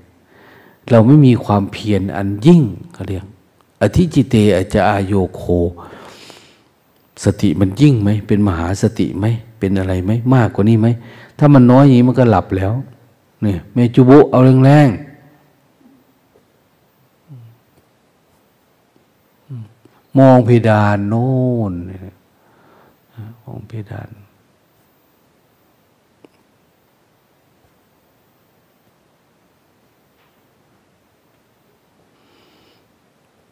[0.91, 2.61] เราไม่มีความเพียรอันยิ่ง
[2.93, 3.25] เขาเรียก
[3.81, 5.43] อธิจิเตอาจะอายโยโค
[7.23, 9.25] สติมันยิ่งไหม เป็นมหาสติไหม
[9.59, 10.87] เป็นอะไรไหม มากกว่านี้ไหม
[11.37, 12.73] ถ้ามันน้อยอย่างนี้มันก็หลับแล้ว
[13.41, 15.09] เนี่ยเมจุบุเอาแรงๆ
[20.17, 21.29] มองเพดานโน่
[21.71, 21.73] น
[23.43, 24.09] มองเพดาน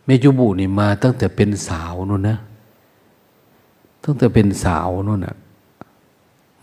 [0.08, 2.38] เมจุบุนี่มาตั้งแต่เป็นสาวนู่นนะ
[4.04, 5.36] ตั้งแต่เป็นสาวนู่นน่ะ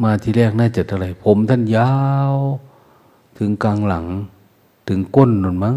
[0.02, 1.92] มาทีแรกน่าจะอะไร ผมท่านยา
[2.32, 2.34] ว
[3.38, 4.06] ถึงกลางหลัง
[4.88, 5.76] ถึงก้นนู่นมั้ง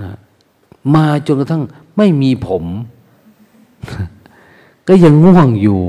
[0.00, 0.10] นะ
[0.94, 1.62] มาจนกระทั่ง
[1.96, 2.64] ไม่มีผม
[4.88, 5.80] ก็ยังง่วงอยู่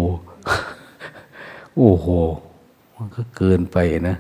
[1.77, 2.05] โอ้โห
[2.95, 3.77] มันก็เกินไป
[4.09, 4.15] นะ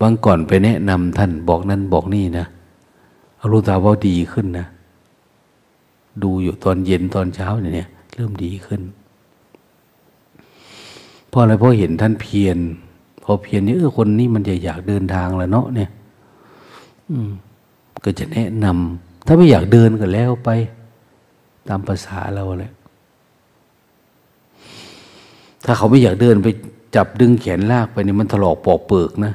[0.00, 2.46] บางก่อนไปแนะนำท่านบอกนั่นบอกนี่นะ
[3.40, 4.66] อรุตาว่าดีขึ้นนะ
[6.22, 8.80] ดูอยู่ตอนเย็นตอนเช้าเนี่ยเริ่มดีขึ้น
[11.28, 12.58] เพราะอะไรเพราะเห็นท่านเพียร
[13.22, 15.90] พอเพียรนี่เออคนนี้มันจะอยากเดินทางแล้วเนาะเนี่ย
[17.10, 17.30] อืม
[18.04, 20.50] ก็จะแนะนำถ้าไม่อยากเดินก็แล้วไป
[21.68, 22.72] ตามภาษาเราแหละ
[25.64, 26.48] ถ้าเขาไม่อยากเดินไป
[26.96, 29.32] จับดึงแขนลากไปนี่มันถลอกปอกเปิกนะ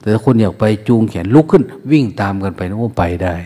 [0.00, 3.36] แต่ถ้าคนอยากไปจูงแขนลุกขึ้น วิ่งตามกันไปนึกว่าไปได้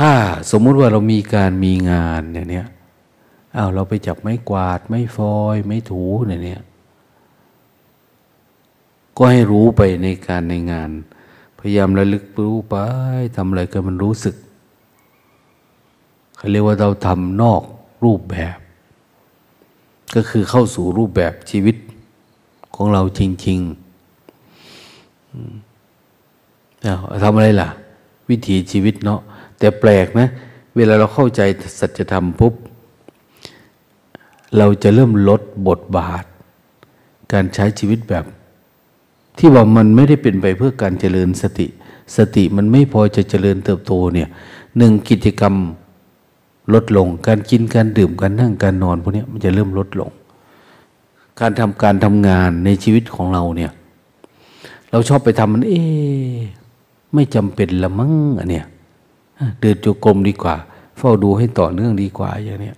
[0.00, 0.12] ถ้า
[0.50, 2.66] สมมุติว่าเรามีการมีงานเนี่ยเนี่ย
[3.54, 6.62] เอาเราไปจับไม้กวาด ไม้ฟอย ไม้ถูเนี่ยเนี่ย
[9.16, 10.90] ก็ให้รู้ไปในการในงาน
[11.68, 12.74] ยายามระลึกรู้ไป
[13.36, 14.34] ทำอะไรก็มันรู้สึก
[16.36, 17.62] เขาเรียกว่าเราทำนอก
[18.04, 18.58] รูปแบบ
[20.14, 21.76] ก็คือเข้าสู่รูปแบบชีวิต
[22.74, 23.70] ของเราจริงๆ
[26.82, 27.68] เอาทำอะไรล่ะ
[28.28, 29.20] วิถีชีวิตเนาะ
[29.58, 30.28] แต่แปลกนะ
[30.76, 31.40] เวลาเราเข้าใจ
[31.80, 32.54] สัจธรรมปุ๊บ
[34.58, 36.24] เราจะเริ่มลดบทบาท
[37.32, 38.24] การใช้ชีวิตแบบ
[39.38, 41.66] ที่ว่ามันไม่ได้เป็นไปเพื่อการเจริญสติ
[42.16, 44.28] สติมันไม่พอจะเจริญเติบโตเนี่ย
[44.78, 45.54] หนึ่งกิจกรรม
[46.74, 50.10] ลดลง การกินการดื่มการนั่งการนอนพวกนี้มันจะเริ่มลดลง
[51.40, 53.72] การทำการทำงานในชีวิตของเราเนี่ย
[54.90, 55.82] เราชอบไปทำมัน เอ๊
[57.14, 58.66] ไม่จำเป็นละมั้งอันเนี้ย
[59.60, 60.54] เดินจุกรมดีกว่า
[60.98, 62.72] เฝ้าดูให้ต่อเนื่องดีกว่าอย่างนี้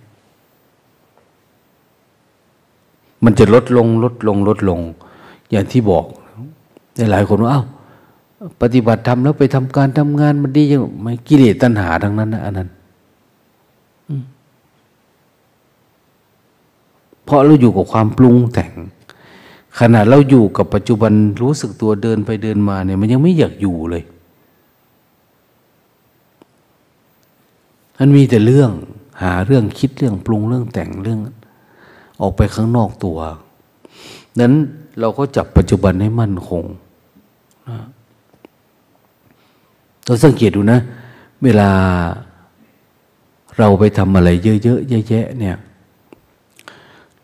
[3.23, 4.79] มันจะลดลงลดลงลดลง
[5.51, 6.05] อย่างที่บอก
[7.11, 7.63] หลายคนว่าเอ้า
[8.61, 12.69] ปฏิบัติธรรมแล้วไปทำการทำงานมันดียังไม่กิเลสตัณหาทั้งนั้นนะอันนั้น
[17.25, 18.73] เพราะเราอยู่กับความปรุงแต่ง
[19.79, 24.03] ขณะเราอยู่กับปัจจุบันรู้สึกตัวเดินไปเดินมาเนี่ย มันยังไม่อยากอยู่เลย
[27.97, 28.71] มันมีแต่เรื่อง
[29.21, 31.19] หาเรื่องคิดเรื่องปรุงเรื่องแต่งเรื่อง
[32.21, 33.17] ออกไปข้างนอกตัว
[34.39, 34.53] นั้น
[34.99, 36.63] เราก็จับปัจจุบันให้มั่นคง
[40.05, 40.79] เราสังเกตดูนะ
[41.43, 41.69] เวลา
[43.57, 44.29] เราไปทำอะไร
[44.63, 45.57] เยอะๆแยะๆเนี่ย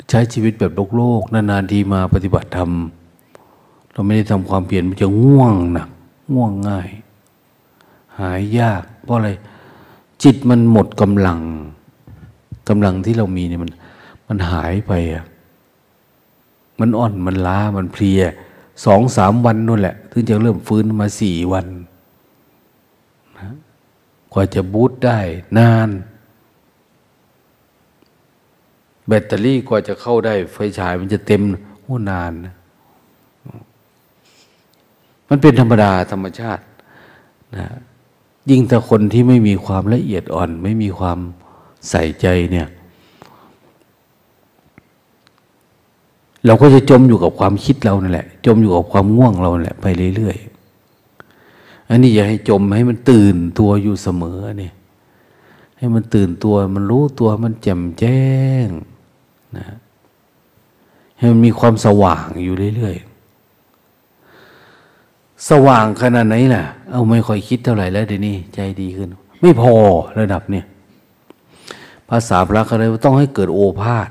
[0.09, 2.71] ใช้ชีวิตแบบโลกโลกนานๆทีมาปฏิบัติธรรม
[3.91, 5.89] เราไม่ได้ทำความเปลี่ยนมันจะง่วงหนัก
[6.33, 6.89] ง่วงง่าย
[8.19, 9.29] หายยากเพราะอะไร
[10.23, 11.39] จิตมันหมดกำลัง
[12.69, 13.71] กำลังที่เรามีเนี่ยมัน
[14.27, 15.25] มันหายไปอะ
[16.79, 18.21] มันอ่อนมันล้ามันเพลีย
[18.85, 21.67] สองสามวันนู่นแหละ ถึงจะเริ่มฟื้นมาสี่วัน
[23.37, 23.47] นะ
[24.33, 25.19] กว่าจะบูตได้
[25.57, 25.89] นาน
[29.07, 31.41] แบตเตอรี่กว่าจะเข้าได้ ไฟฉายมันจะเต็ม
[31.81, 32.55] โอ้นานนะ
[35.29, 36.63] มันเป็นธรรมดาธรรมชาติ
[37.57, 37.67] นะ
[38.49, 41.19] ยิ่งแต่คนที่ไม่มีความละเอียดอ่อน ไม่มีความ
[41.89, 42.67] ใส่ใจเนี่ย
[46.45, 54.73] เราก็จะจมอยู่กับความคิดเรานั่นแหละ จมอยู่กับความง่วงเราแหละไปเรื่อยๆ อันนี้อย่าให้จมให้มันตื่นตัวอยู่เสมอเนี่ย
[55.77, 58.23] ให้มันตื่นตัวมันรู้ตัวมันแจ่มแจ้
[58.65, 58.67] ง
[59.57, 59.65] นะ
[61.17, 69.09] ให้มันมีความสว่างอยู่เรื่อยๆ สว่างขนาดไหนล่ะ เอาไม่ค่อยคิดเท่าไหร่แล้วเดี๋ยวนี้ใจดีขึ้น
[69.41, 69.71] ไม่พอ
[70.19, 70.65] ระดับเนี่ย
[72.09, 74.09] ภาษาพระเขาเลยต้องให้เกิดโอภาษ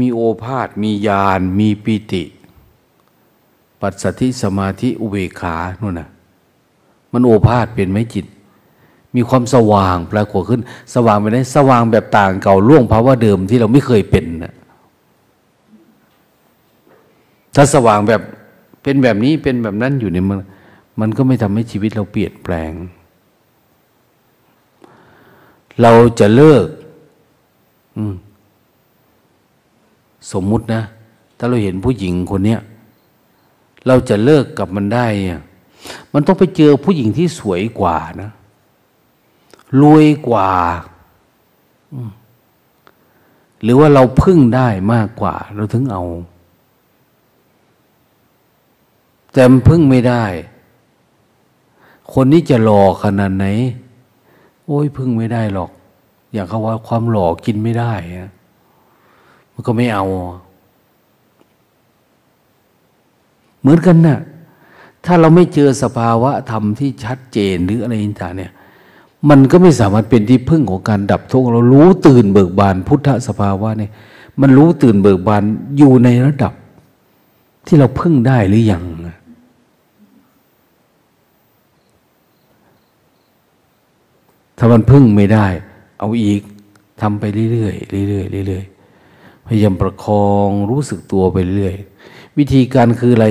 [0.00, 2.24] มีโอภาษมีญาณมีปิติ
[3.80, 6.08] ปัสสติสมาธิอุเบขานู่นน่ะ
[7.12, 8.26] มันโอภาษเป็นไหมจิต
[9.14, 10.62] มีความสว่างปรากฏขึ้น
[10.94, 14.54] สว่างไปไหนสว่างแบบต่างเก่าล่วงภาวะเดิมที่เราไม่เคยเป็นนะ
[17.54, 18.22] ถ้าสว่างแบบ
[18.82, 20.38] เป็นแบบนี้เป็นแบบนั้นอยู่ในมัน
[21.00, 22.72] มันก็ไม่ทำให้ชีวิตเราเปลี่ยนแปลง
[25.82, 26.66] เราจะเลิก
[30.32, 30.82] สมมุตินะ
[31.38, 32.60] ถ้าเราเห็นผู้หญิงคนเนี้ย
[33.86, 35.06] เราจะเลิกกับมันได้
[36.12, 38.30] มันต้องไปเจอผู้หญิงที่สวยกว่านะ
[39.80, 40.50] รวยกว่า
[43.62, 46.04] หรือว่าเราพึ่งได้มากกว่า เราถึงเอา
[49.32, 50.24] แต่มันพึ่งไม่ได้
[52.12, 53.46] คนนี้จะหล่อขนาดไหน
[54.64, 55.70] โอ้ยพึ่งไม่ได้หรอก
[56.32, 57.92] อย่างเขาว่าความหล่อกินไม่ได้
[59.58, 60.06] มันก็ไม่เอา
[63.60, 64.18] เหมือนกันนะ่ะ
[65.04, 68.52] ถ้าเราไม่เจอสภาวะธรรมที่ชัดเจนหรืออะไรต่างเนี่ย
[69.28, 73.90] มันก็ไม่สามารถเป็นที่พึ่งของการดับทุกข์เรารู้ตื่นเบิกบาน พุทธสภาวะเนี่ย
[74.40, 75.42] มันรู้ตื่นเบิกบาน
[75.78, 76.52] อยู่ในระดับ
[77.66, 78.84] ที่เราพึ่งได้หรืออยัง
[84.58, 85.46] ถ้ามันพึ่งไม่ได้
[85.98, 86.40] เอาอีก
[87.00, 88.77] ทำไปเรื่อยๆเรื่อยๆเรื่อยๆ
[89.48, 91.74] พยายามประคองรู้สึกตัวไปเรื่อย
[92.38, 93.26] วิธีการคืออะไร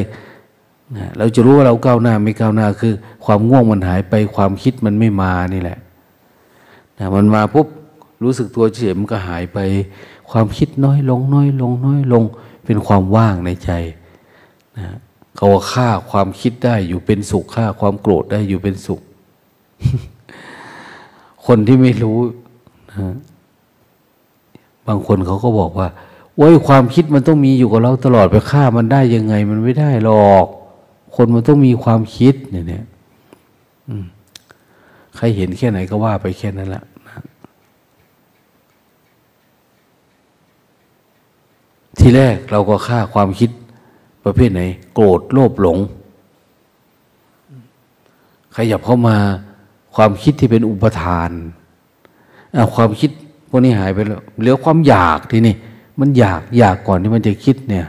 [1.18, 2.94] เราจะรู้ว่าเราก้าวหน้าไม่ก้าวหน้าคือ
[3.26, 5.78] ความง่วงมันหายไปความคิดมันไม่มานี่แหละ
[7.00, 7.68] นะมันมาปุ๊บ
[8.24, 9.58] รู้สึกตัวเฉยมันก็หายไป
[10.32, 12.24] ความคิดน้อยลงน้อยลงน้อยลง
[12.66, 13.72] เป็นความว่างในใจ
[14.78, 14.86] นะ
[15.38, 19.02] เขาฆ่าความคิดได้อยู่เป็นสุขฆ่าความโกรธได้อยู่เป็นสุข
[21.46, 22.18] คนที่ไม่รู้
[22.92, 23.16] นะ
[24.88, 25.88] บางคนเขาก็บอกว่า
[26.38, 30.46] โอ้ยความคิดมันต้องมีอยู่กับเราตลอดไปฆ่ามันได้ยังไง มันไม่ได้หรอก
[31.16, 32.86] คนมันต้องมีความคิดเนี่ยเนี่ย
[35.16, 36.84] ใครเห็นแค่ไหนก็ว่าไปแค่นั้นแหละ
[42.00, 43.50] ทีแรกเราก็ฆ่าความคิด
[44.24, 44.62] ประเภทไหน
[44.94, 45.78] โกรธโลภหลง
[48.56, 49.18] ขยับเข้ามา
[49.96, 51.30] ความคิดที่เป็นอุปทาน
[52.76, 53.10] ความคิด
[53.50, 55.56] พวกนี้หายไปแล้วเหลือความอยากทีนี่
[56.00, 57.88] มันอยากอยากก่อนที่มันจะคิดเนี่ย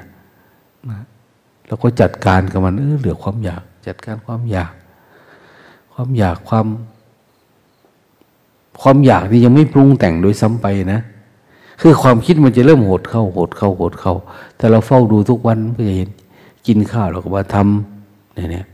[0.91, 0.99] นะ
[1.67, 4.73] แล้วก็จัดการกับมันเออเหลือความอยาก จัดการความอยาก
[5.93, 6.67] ความอยากความ
[8.81, 11.01] ความอยากที่ยังไม่ปรุงแต่งโดยซ้ำไปนะ
[11.81, 14.15] คือความคิดมันจะเริ่มโหดเข้าโหดเข้าโหดเข้า
[14.57, 16.09] แต่เราเฝ้าดูทุกวันก็จะเห็น
[16.67, 18.67] กินข้าวเราก็มาทำเนี่ย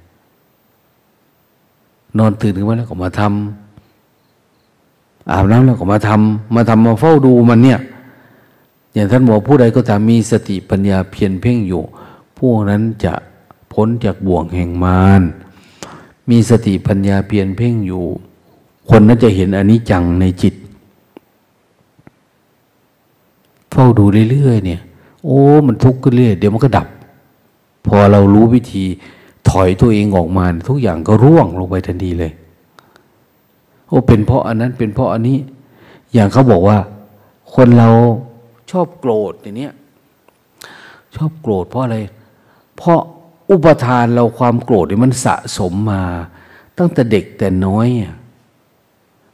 [2.18, 7.78] นอนตื่นขึ้นมาแล้วก็มาทำอาบน้ำแล้วก็มาทำมาทำมาเฝ้าดูมันเนี่ย
[8.94, 11.82] อย่างท่านบอกผู้ใดก็ตามมีสติปัญญาเพียรเพ่งอยู่
[12.38, 13.14] พวกนั้นจะ
[13.72, 15.22] พ้นจากบ่วงแห่งมาร
[16.30, 18.04] มีสติปัญญาเพียรเพ่งอยู่
[18.90, 20.54] คนนั้นจะเห็นอนิจจังในจิต
[23.70, 24.80] เฝ้าดูเรื่อยๆเนี่ย
[25.24, 26.86] โอ้ มันทุกข์ขึ้นเรื่อยเดี๋ยวมันก็ดับ
[27.86, 28.84] พอเรารู้วิธี
[29.48, 32.32] ถอยตัวเองออกมา ทุกอย่างก็ร่วงลงไปทันทีเลย
[33.88, 35.38] โอ้เป็นเพราะอันนั้นเป็นเพราะอันนี้
[36.12, 36.78] อย่างเขาบอกว่า
[37.54, 37.90] คนเรา
[38.74, 39.70] ชอบโกรธอย่างนี้
[41.16, 41.98] ชอบโกรธเพราะอะไร
[42.76, 43.00] เพราะ
[43.50, 46.02] อุปทานเราความโกรธนี่มันสะสมมา
[46.78, 47.88] ตั้งแต่เด็กแต่น้อย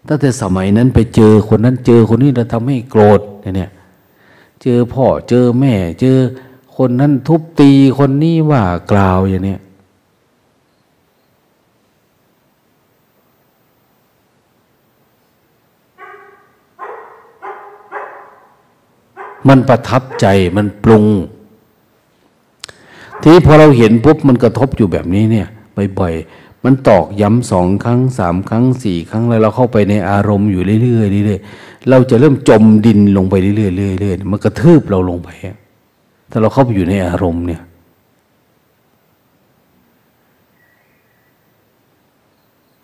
[0.08, 3.20] ตั้งแต่สมัยนั้นไปเจอคนนั้นเจอคนนี้เราทำให้โกรธ
[3.56, 3.70] เนี่ย
[4.62, 6.18] เจอพ่อเจอแม่ เจอ
[6.76, 9.60] คนนั้นทุบตีคนนี้ว่ากล่าวอย่างเนี้ย
[19.48, 20.26] มันประทับใจ
[20.56, 21.06] มันปรุง
[23.20, 25.46] ทีนี้พอเราเห็นปุ๊บมันกระทบอยู่แบบนี้เนี่ย
[25.98, 35.28] บ่อยๆมันตอกย้ำสองครั้งสามครั้งสี่ครั้งแล้วเราเข้าไปในอารมณ์อยู่เรื่อยๆเรื่อยๆเราจะเริ่มจมดินลงไปเรื่อยๆเรื่อยๆมันกระทืบเราลงไป
[36.30, 37.62] ถ้าเราเข้าไปอยู่ในอารมณ์เนี่ย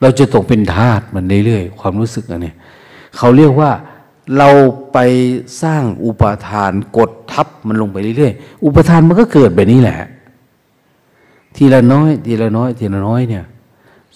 [0.01, 2.53] เราจะตกเป็นทาสมันเรื่อยๆความรู้สึกอันนี้
[3.17, 3.71] เขาเรียกว่า
[4.39, 4.49] เรา
[4.93, 4.99] ไป
[5.63, 9.97] สร้างอุปทานกดทับมันลงไปเรื่อยๆ อุปทานมันก็เกิดแบบนี้แหละ
[11.57, 13.45] ทีละน้อย ทีละน้อย ทีละน้อยเนี่ย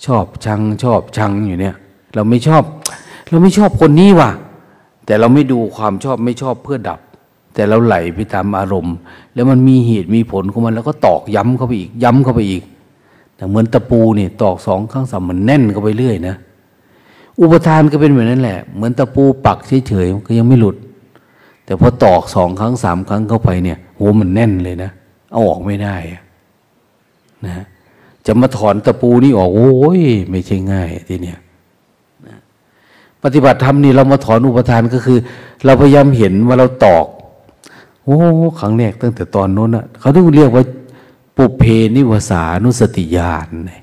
[0.05, 1.75] ชอบชังชอบชังอยู่เนี่ย
[2.14, 2.62] เราไม่ชอบ
[3.29, 4.31] เราไม่ชอบคนนี้ว่ะ
[5.07, 7.01] แต่เราไม่ดูความชอบไม่ชอบเพื่อดับ
[7.55, 8.96] แต่เราไหลไปตามอารมณ์
[9.35, 12.62] แล้วมันมีเหตุมีผลของมัน แล้วก็ตอกย้ำเข้าไปอีก ย้ำเข้าไปอีก
[13.37, 16.37] แต่เหมือนตะปูนี่ตอกสองครั้งสามมันแน่นเข้าไปเรื่อยนะ
[17.40, 20.76] อุปทานก็เป็นแบบนั้นแหละ เหมือนตะปูปักเฉยๆก็ยังไม่หลุด
[21.64, 24.90] แต่พอตอกสองครั้งสามครั้งเข้าไปเนี่ยโหมันแน่นเลยนะ
[25.31, 25.96] เอาออกไม่ได้
[27.46, 27.64] นะ
[28.26, 30.00] จะมาถอนตะปูนี่ออกโอ้ย
[30.31, 31.38] ไม่ใช่ง่ายทีเนี้ย
[32.26, 32.37] นะ
[33.22, 35.18] ปฏิบัติธรรมนี่เรามาถอนอุปทานก็คือ
[35.64, 37.07] เราพยายามเห็นว่าเราตอก
[38.05, 38.18] โอ้
[38.61, 40.64] ครั้งแรกตั้งแต่ตอนโน้นอะเขาต้องเรียกว่า
[41.37, 41.62] ปุเพ
[41.96, 43.83] นิวสานุสติญาณเนี่ย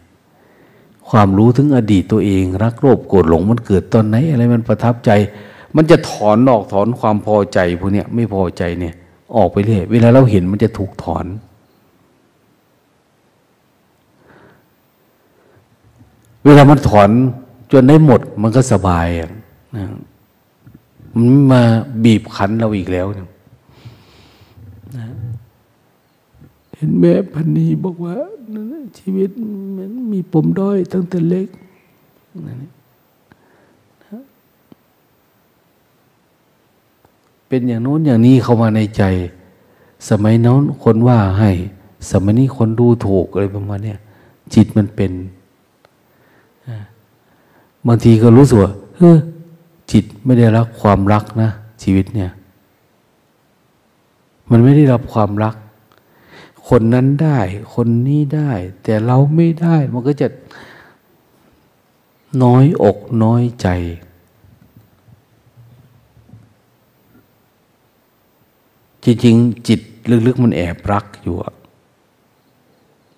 [1.10, 5.12] ความรู้ถึงอดีตตัวเอง รักโลภโกรธหลงมันเกิดตอนไหน อะไรมันประทับใจ
[5.76, 8.96] มันจะถอนออกถอนความพอใจพวกเนี้ยไม่พอใจเนี่ย
[9.36, 11.26] ออกไปเรื่อยเวลาเราเห็นมันจะถูกถอน
[16.46, 17.10] เวลามันถอน
[17.72, 19.32] จนได้หมดมันก็สบายอะ
[21.16, 21.62] มันมา
[22.04, 23.28] บีบคั้นเราอีกแล้วนะ
[26.78, 28.16] เห็นแม่พันนีบอกว่า
[28.98, 29.30] ชีวิต
[29.78, 31.48] มันมีปมด้อยตั้งแต่เล็ก
[37.48, 39.04] เป็นอย่างโน้นอย่างนี้เข้ามาในใจ
[40.10, 41.52] สมัยโน้นคนว่าให้
[42.12, 43.96] สมัยนี้คนดูถูกอะไรประมาณนี้
[44.54, 45.12] จิตมันเป็น
[47.88, 49.12] บางทีก็รู้สึกว่าเฮ้
[49.92, 51.50] จิตไม่ได้รับความรักนะ
[51.84, 52.32] ชีวิตเนี่ย
[54.50, 55.56] มันไม่ได้รับความรัก
[56.70, 57.40] คนนั้นได้
[57.76, 58.52] คนนี้ได้
[58.84, 60.28] แต่เราไม่ได้ มันก็จะ
[62.44, 63.68] น้อยอกน้อยใจ
[69.04, 69.80] จริงๆจิต
[70.28, 71.36] ลึกๆมันแอบรักอยู่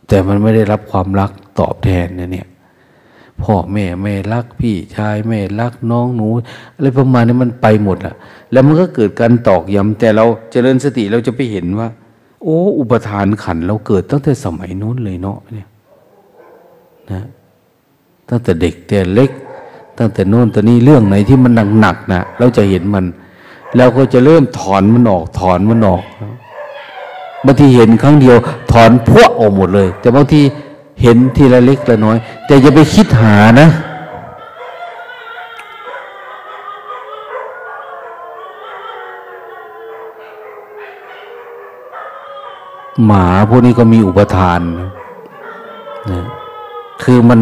[0.08, 2.48] แต่มันไม่ได้รับความรักตอบแทนเนี่ย
[3.44, 6.28] พ่อแม่แม่รักพี่ชายแม่รักน้องหนู
[6.76, 8.16] อะไรประมาณนี้มันไปหมดอะ
[8.52, 11.88] แล้วมันก็เกิดการตอกย้ำแต่เราจเจริญสติเราจะไปเห็นว่า
[12.44, 15.68] โอ้ อุปทานขันเราเกิดตั้งแต่สมัยนู้นเลยเนาะเนี่ย
[17.12, 17.22] นะ
[18.30, 19.32] ตั้งแต่เด็กแต่เล็ก
[19.98, 23.06] ตั้งแต่โน้นตอนนี้เรื่องไหนที่มันหนักๆนะเราจะเห็นมัน
[23.76, 26.04] แล้วก็จะเริ่มถอนมันออก ถอนมันออก
[27.46, 28.38] บางทีเห็นครั้งเดียว
[28.72, 30.42] ถอนพวกออกหมดเลย แต่บางที
[31.02, 33.70] เห็นทีละเล็กละน้อย แต่อย่าไปคิดหานะ
[43.06, 44.60] หมาพวกนี้ก็มีอุปทาน
[46.12, 46.26] นะ
[47.04, 47.40] คือมัน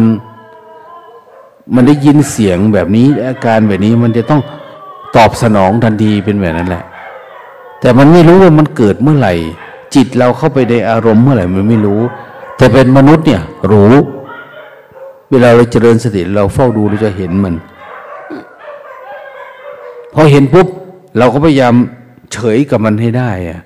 [1.74, 4.40] มันได้ยินเสียงแบบนี้ อาการแบบนี้มันจะต้อง
[5.16, 6.84] ตอบสนองทันทีเป็นแบบนั้นแหละ
[7.80, 9.34] แต่มันไม่รู้ว่ามันเกิดเมื่อไหร่
[9.94, 12.00] จิตเราเข้าไปในอารมณ์เมื่อไหร่มันไม่รู้
[12.56, 13.92] แต่เป็นมนุษย์เนี่ย รู้
[15.30, 17.54] เวลาเราเจริญสติเราเฝ้าดูเราจะเห็นมัน
[20.14, 20.68] พอเห็นปุ๊บ
[21.18, 21.74] เราก็พยายาม
[22.32, 23.60] เฉยกับมันให้ได้อะ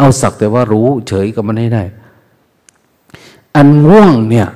[0.00, 1.82] เอาสักแต่ว่ารู้ เฉยกับมันให้ได้
[3.56, 4.48] อันง่วงเนี่ย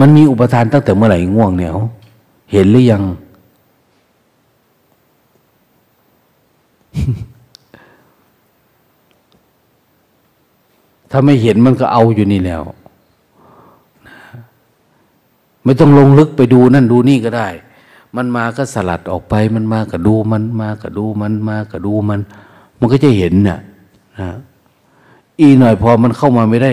[0.00, 1.70] มันมีอุปทานตั้งแต่เมื่อไหร่ง่วงเนี่ย
[2.52, 3.02] เห็นหรือยัง
[11.10, 12.62] ถ้าไม่เห็นมันก็เอาอยู่นี่แล้ว
[15.64, 17.48] ไม่ต้องลงลึกไปดูนั่นดูนี่ก็ได้
[18.16, 22.20] มันมาก็สลัดออกไป มันมาก็ดูมันมาก็ดูมันมาก็ดูมัน
[22.78, 23.58] มันก็จะเห็นเนี่ย
[24.20, 24.30] นะ
[25.40, 26.70] อีหน่อยพอมันเข้ามาไม่ได้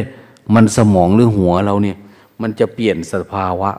[0.56, 1.98] มันสมองหรือหัวเราเนี่ย
[2.42, 3.72] มันจะเปลี่ยนสภาวะ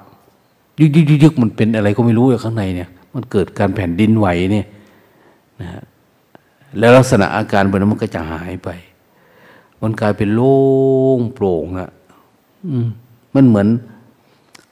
[0.80, 4.66] ยึกยึกยึกมันเป็นอะไรก็ไม่รู้อยู่ข้างในเนี่ย มันเกิดการแผ่นดินไหวเนี่ย
[5.60, 5.82] นะฮะ
[6.78, 8.68] แล้วลักษณะอาการแบบนั้นมันก็จะหายไป
[9.82, 10.56] มันกลายเป็นโล่
[11.18, 11.90] งโปร่งอะ
[12.66, 12.86] อืม
[13.34, 13.68] มันเหมือน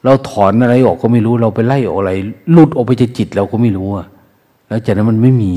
[0.05, 2.12] เราถอนอะไรออกก็ไม่รู้ เราไปไล่ออกอะไร
[2.53, 4.07] หลุดออกไปจากจิตเราก็ไม่รู้อะ
[4.68, 5.55] แล้วจากนั้นมันไม่มี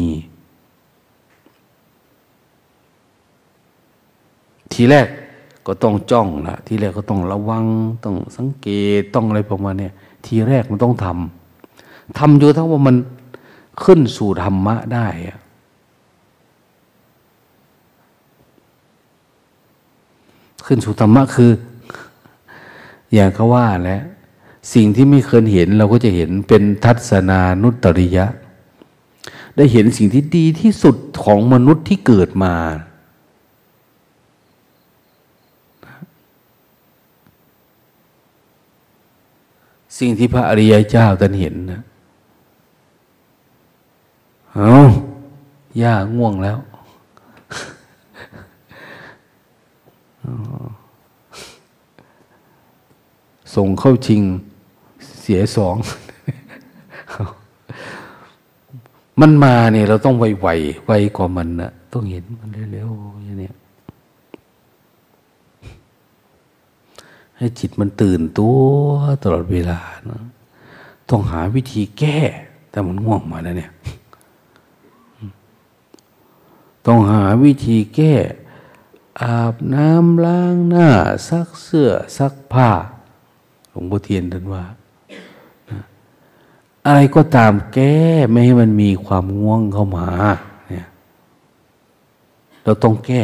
[4.76, 5.08] ทีแรก
[5.68, 7.66] ก็ต้องจ้องละทีแรกก็ต้องระวัง
[8.04, 8.68] ต้องสังเก
[9.00, 9.90] ตต้องอะไรประมาณนี้
[10.26, 12.96] ทีแรกมันต้องทำทำอยู่ทั้งว่ามัน
[13.84, 15.08] ขึ้นสู่ธรรมะได้
[20.66, 21.52] ขึ้นสู่ธรรมะคือ
[23.14, 24.02] อย่างก็ว่าแหละ
[24.74, 28.26] สิ่งที่ไม่เคยเห็นเราก็จะเห็นเป็นทัศนานุตริยะ
[29.56, 32.54] ได้เห็นสิ่งที่ดีที่สุดของมนุษย์ที่เกิดมา
[40.00, 41.82] สิ่งที่พระอริยเจ้าท่านเห็นนะ
[44.54, 44.72] เอา
[45.82, 46.58] ย่าง่วงแล้ว
[53.56, 54.22] ส่งเข้าชิง
[55.22, 55.76] เสียสอง
[59.22, 60.48] มันมาเนี่ยเราต้องไวไว
[60.86, 63.54] ไวกว่ามันนะต้องเห็นมันเร็วๆอย่างเนี้ย
[67.38, 68.60] ให้จิตมันตื่นตัว
[69.24, 69.80] ตลอดเวลา
[70.10, 70.24] นะ
[71.10, 72.18] ต้องหาวิธีแก้
[72.70, 73.72] แต่มันง่วงมาแล้วเนี่ย
[76.86, 78.14] ต้องหาวิธีแก้
[79.22, 80.90] อาบน้ำล้างหน้า
[81.28, 82.70] ซักเสื้อ ซักผ้า
[83.70, 84.64] หลวงพ่อเทียนท่านว่า
[86.86, 87.96] อะไรก็ตามแก้
[88.30, 90.08] ไม่ให้มันมีความง่วงเข้ามา
[90.70, 90.88] เนี่ย
[92.64, 93.24] เราต้องแก้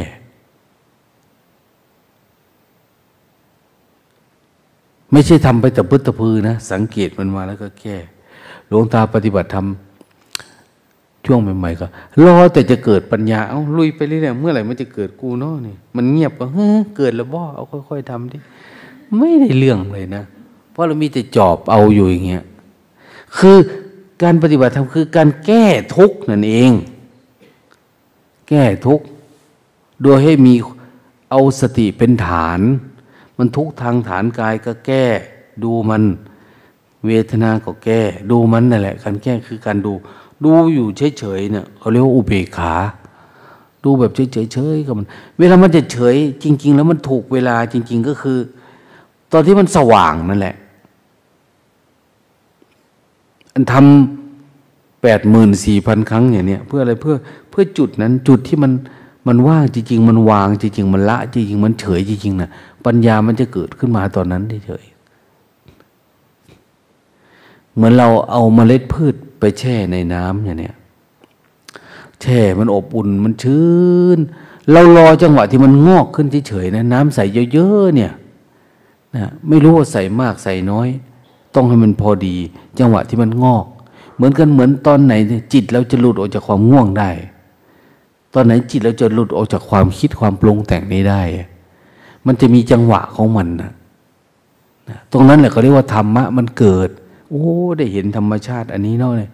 [5.12, 7.98] ไม่ใช่ทำไปแต่พึ่ตะพือนะ สังเกตมันมาแล้วก็แก้
[8.68, 11.86] หลวงตาปฏิบัติทำช่วงใหม่ๆก็
[12.24, 18.38] รอแต่จะเกิดปัญญาเอาลุยไปเรื่อยๆเมื่อไหร่มันจะเกิดกูเนาะนี่มันเงียบก็เฮ้เกิดแล้วบ่เอาค่อยๆทำดิ
[19.18, 20.24] ไม่ได้เรื่องเลยนะ
[20.72, 22.44] เพราะเรามีแต่จอบเอาอยู่อย่างเงี้ย
[23.38, 23.58] คือ
[24.24, 26.72] การปฏิบัติธรรมคือการแก้ทุกข์นั่นเอง
[28.50, 29.06] แก้ทุกข์
[30.04, 30.54] โดยให้มี
[31.32, 32.60] เอาสติเป็นฐาน
[33.44, 35.06] มันทุกทางฐานกายก็แก้
[35.64, 36.04] ดูมัน
[37.06, 39.94] เวทนาก็แก้ ดูมันนั่นแหละ การแก้คือการดู
[40.44, 42.74] ดูอยู่เฉยๆเนี่ยเขาเรียกว่าอุเบกขา
[43.84, 45.08] ดูแบบเฉยๆกับมัน
[45.40, 48.38] เวลามันจะเฉย จริง ๆ แล้วมันถูกเวลาจริง ๆ ก็คือ
[49.32, 50.56] ตอนที่มันสว่างนั่นแหละ
[53.54, 57.16] อันทำแปดหมื่นสี่พันครั้งอย่างเนี้ยเพื่ออะไรเพื่อ
[57.50, 58.72] เพื่อจุดนั้นจุดที่มัน
[59.28, 62.50] มันว่างจริง ๆ มันวางจริง ๆ มันละจริงๆมันเฉยจริงๆนะ
[62.86, 64.86] ปัญญามันจะเกิดขึ้นมาตอนนั้นเฉย
[67.74, 70.76] เหมือนเราเอาเมล็ดพืชไปแช่ในน้ำอย่างเนี้ย
[72.22, 73.70] แช่มันอบอุ่นมันชื้
[74.18, 74.20] น
[74.72, 78.12] เรารอจังหวะที่มันงอกขึ้นเฉยๆนะน้ำใส่เยอะๆเนี่ย
[79.16, 80.88] นะไม่รู้ว่าใส่มากใส่น้อย
[81.56, 82.36] ต้องให้มันพอดี
[82.80, 83.66] จังหวะที่มันงอก
[84.16, 85.14] เหมือนกันเหมือนตอนไหน
[85.54, 87.10] จิตเราจะหลุดออกจากความง่วงได้
[88.34, 91.22] ตอนไหนจิตเราจะหลุดออกจากความคิดความปรุงแต่งนี้ได้
[92.28, 93.72] มันจะมีจังหวะของมันนะ
[95.12, 96.90] ตรงนั้นแหละเขาเรียกว่าธรรมะมันเกิด
[97.30, 97.46] โอ้
[97.78, 99.32] ได้เห็นธรรมชาติ อันนี้เนาะเนี่ย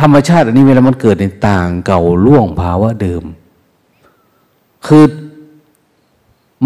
[0.00, 3.22] ธรรมชาติ อันนี้เวลามันเกิดในต่างเก่าล่วงภาวะเดิม
[4.86, 5.04] คือ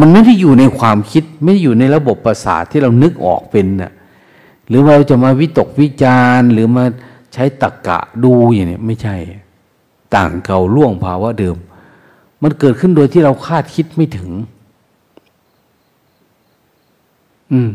[0.01, 3.93] มันไม่ได้อยู่ในความคิด ไม่ได้อยู่ในระบบประสาทที่เรานึกออกเป็นน่ะ
[4.69, 6.85] หรือว่าเราจะมาวิตกวิจารหรือมา
[7.35, 9.17] ใช้ตรกกะดูอย่างนี้ไม่ใช่
[10.17, 11.57] ต่างเก่าล่วงภาวะเดิม
[12.43, 14.31] มันเกิดขึ้นโดยที่เราคาดคิดไม่ถึง
[17.53, 17.71] อืม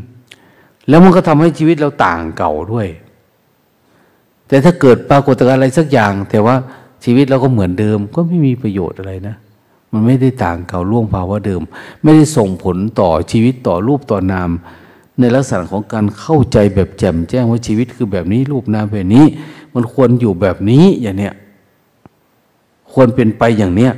[0.88, 2.88] แล้วมันก็ทำให้ชีวิตเราต่างเก่าด้วย
[4.48, 6.56] แต่ถ้าเกิดปรากฏการณ์อะไรสักอย่าง แต่ว่า
[7.04, 9.36] ชีวิตเราก็เหมือนเดิม ก็ไม่มีประโยชน์อะไรนะ
[9.92, 11.62] มันไม่ได้ต่างเก่าล่วงภาวะเดิม
[12.04, 14.50] ไม่ได้ส่งผลต่อชีวิตต่อรูปต่อนาม
[15.20, 19.26] ในลักษณะของการเข้าใจแบบแจ่มแจ้งว่าชีวิตคือแบบนี้รูปนามแบบนี้
[19.74, 21.34] มันควรอยู่แบบนี้อย่างเนี้ย
[22.92, 23.94] ควรเป็นไปอย่างเนี้ย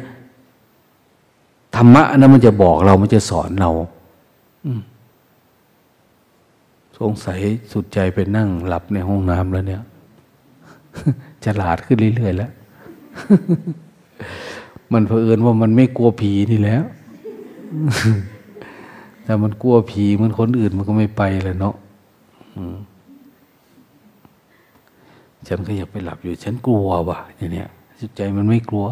[1.75, 3.71] ธรรมะนั้นมันจะบอกเรามันจะสอนเรา
[7.01, 7.39] สงสัย
[7.71, 9.83] สุดใจไปนั่งหลับในห้องน้ำแล้วเนี่ย
[11.45, 12.51] ฉลาดขึ้นเรื่อยๆแล้ว
[14.93, 16.83] มันเผอิญว่ามันไม่กลัวผีนี่แล้ว
[19.23, 21.75] แต่มันกลัวผีเหมือนคนอื่นมันก็ไม่ไปเลยเนาะ
[25.47, 28.87] ฉันก็อยากไปหลับอยู่ ฉันกลัวว่ะอย่างเนี้ยจิตใจมันไม่กลัว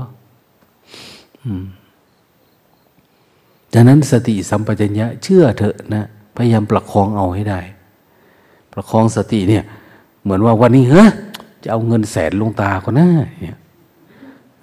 [3.74, 6.06] ดังนั้นสติสัมปชัญญะเชื่อเถอะนะ
[6.36, 7.60] พยายามประคองเอาให้ได้
[8.74, 9.64] ประคองสติเนี่ย
[10.24, 11.06] เหมือนว่าวันนี้เฮ้
[11.64, 13.10] จะเอาเงินแสนลงตาคนน้า
[13.42, 13.58] เนี่ย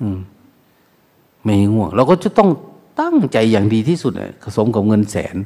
[0.01, 0.19] อืม
[1.43, 2.51] ไม่ง่วงเราก็จะต้อง
[3.01, 4.13] ตั้งใจอย่างดีที่สุด
[4.57, 5.37] สมกับเงินแสน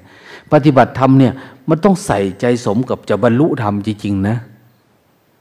[0.52, 1.32] ปฏิบัติธรรมเนี่ย
[1.68, 4.36] มันต้องใส่ใจสมกับจะบรรลุธรรมจริงๆนะ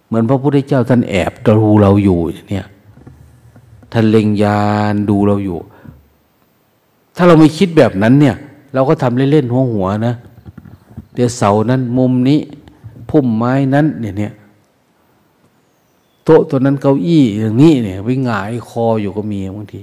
[0.08, 2.66] เหมือนพระพุทธเจ้าท่านแอบดูเราอยู่เนี่ย
[3.94, 4.64] ท่านเล็งยา
[4.94, 5.60] นดูเราอยู่
[7.16, 8.36] ถ้าเราไม่คิดแบบนั้นเนี่ย
[8.74, 10.16] เราก็ทำเล่นๆหัวหัวนะ
[11.14, 12.40] เดี๋ยวเสานั้นมุมนี้
[13.10, 14.34] พุ่มไม้นั้นเนี่ยเนี่ย
[16.24, 19.82] โต๊ะตัวนั้นเก้าอี้อย่างนี้เนี่ยวิ่งหงายคออยู่ก็มีบางที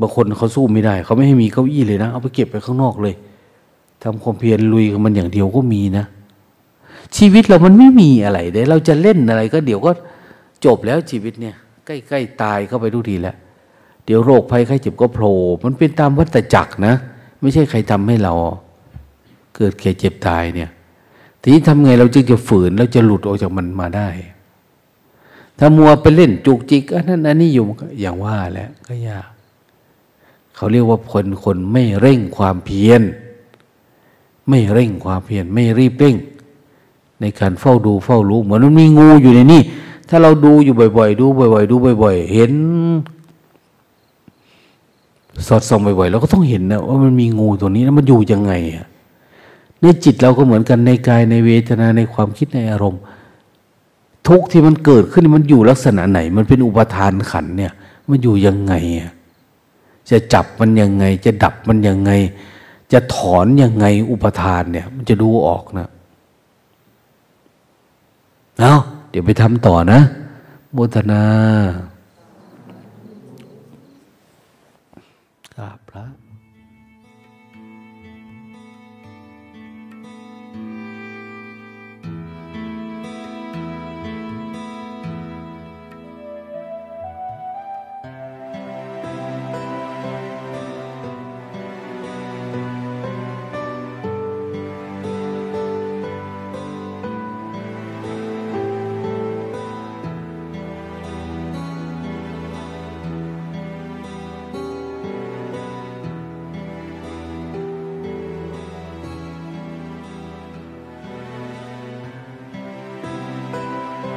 [0.00, 3.14] บางคนเขาสู้ไม่ได้ เขาไม่ให้มีเก้าอี้เลยนะ เอาไปเก็บไปข้างนอกเลย
[4.02, 6.04] ทำความเพียรลุยกับมันอย่างเดียวก็มีนะ
[7.16, 9.90] ชีวิตเรามันไม่มีอะไรเด้เราจะเล่นอะไรก็เดี๋ยวก็
[10.64, 11.54] จบแล้วชีวิตเนี่ย
[11.86, 13.36] ใกล้ๆตายเข้าไปทุกทีแล้ว
[14.04, 16.94] เดี๋ยวโรคภัยไข้เจ็บก็โผล่มันเป็นตามวัฏจักรนะ
[17.40, 18.32] ไม่ใช่ใครทำให้เรา
[19.56, 20.70] เกิดแก่เจ็บตายเนี่ย
[21.46, 24.08] ทีนี้ทำไงเราจึงจะฝืนเราจะหลุดออกจากมันมาได้
[25.58, 27.64] ถ้ามัวไปเล่นจุกจิกอันนั้นอันนี้อยู่
[28.00, 29.28] อย่างว่าแหละก็ยาก
[30.54, 33.02] เขาเรียกว่าคนคนไม่เร่งความเพียร
[34.48, 36.16] ไม่เร่งความเพียรไม่รีบเร่ง
[37.20, 39.62] ในการเฝ้าดูเฝ้ารู้เหมือนมันมีงูอยู่ในนี่
[40.08, 42.52] ถ้าเราดูอยู่บ่อย ๆ ดูบ่อย ๆ ดูบ่อย ๆ เห็น
[45.46, 48.86] สอดส่องบ่อยๆเราก็ต้องเห็นนะว่ามันมีงูตัวนี้แล้วมันอยู่ยังไงอะ
[49.84, 53.02] ในจิตเราก็เหมือนกันในกายในเวทนาในความคิดในอารมณ์
[54.28, 57.72] ทุกที่มันเกิดขึ้นมันอยู่ลักษณะไหน มันเป็นอุปทานขันเนี่ย
[58.08, 58.74] มันอยู่ยังไง
[60.10, 62.12] จะจับมันยังไง จะดับมันยังไง
[62.92, 65.88] จะถอนยังไงอุปทานเนี่ย มันจะดูออกนะ
[68.58, 68.74] เอา
[69.10, 70.00] เดี๋ยวไปทำต่อนะ
[70.72, 71.22] โมทนา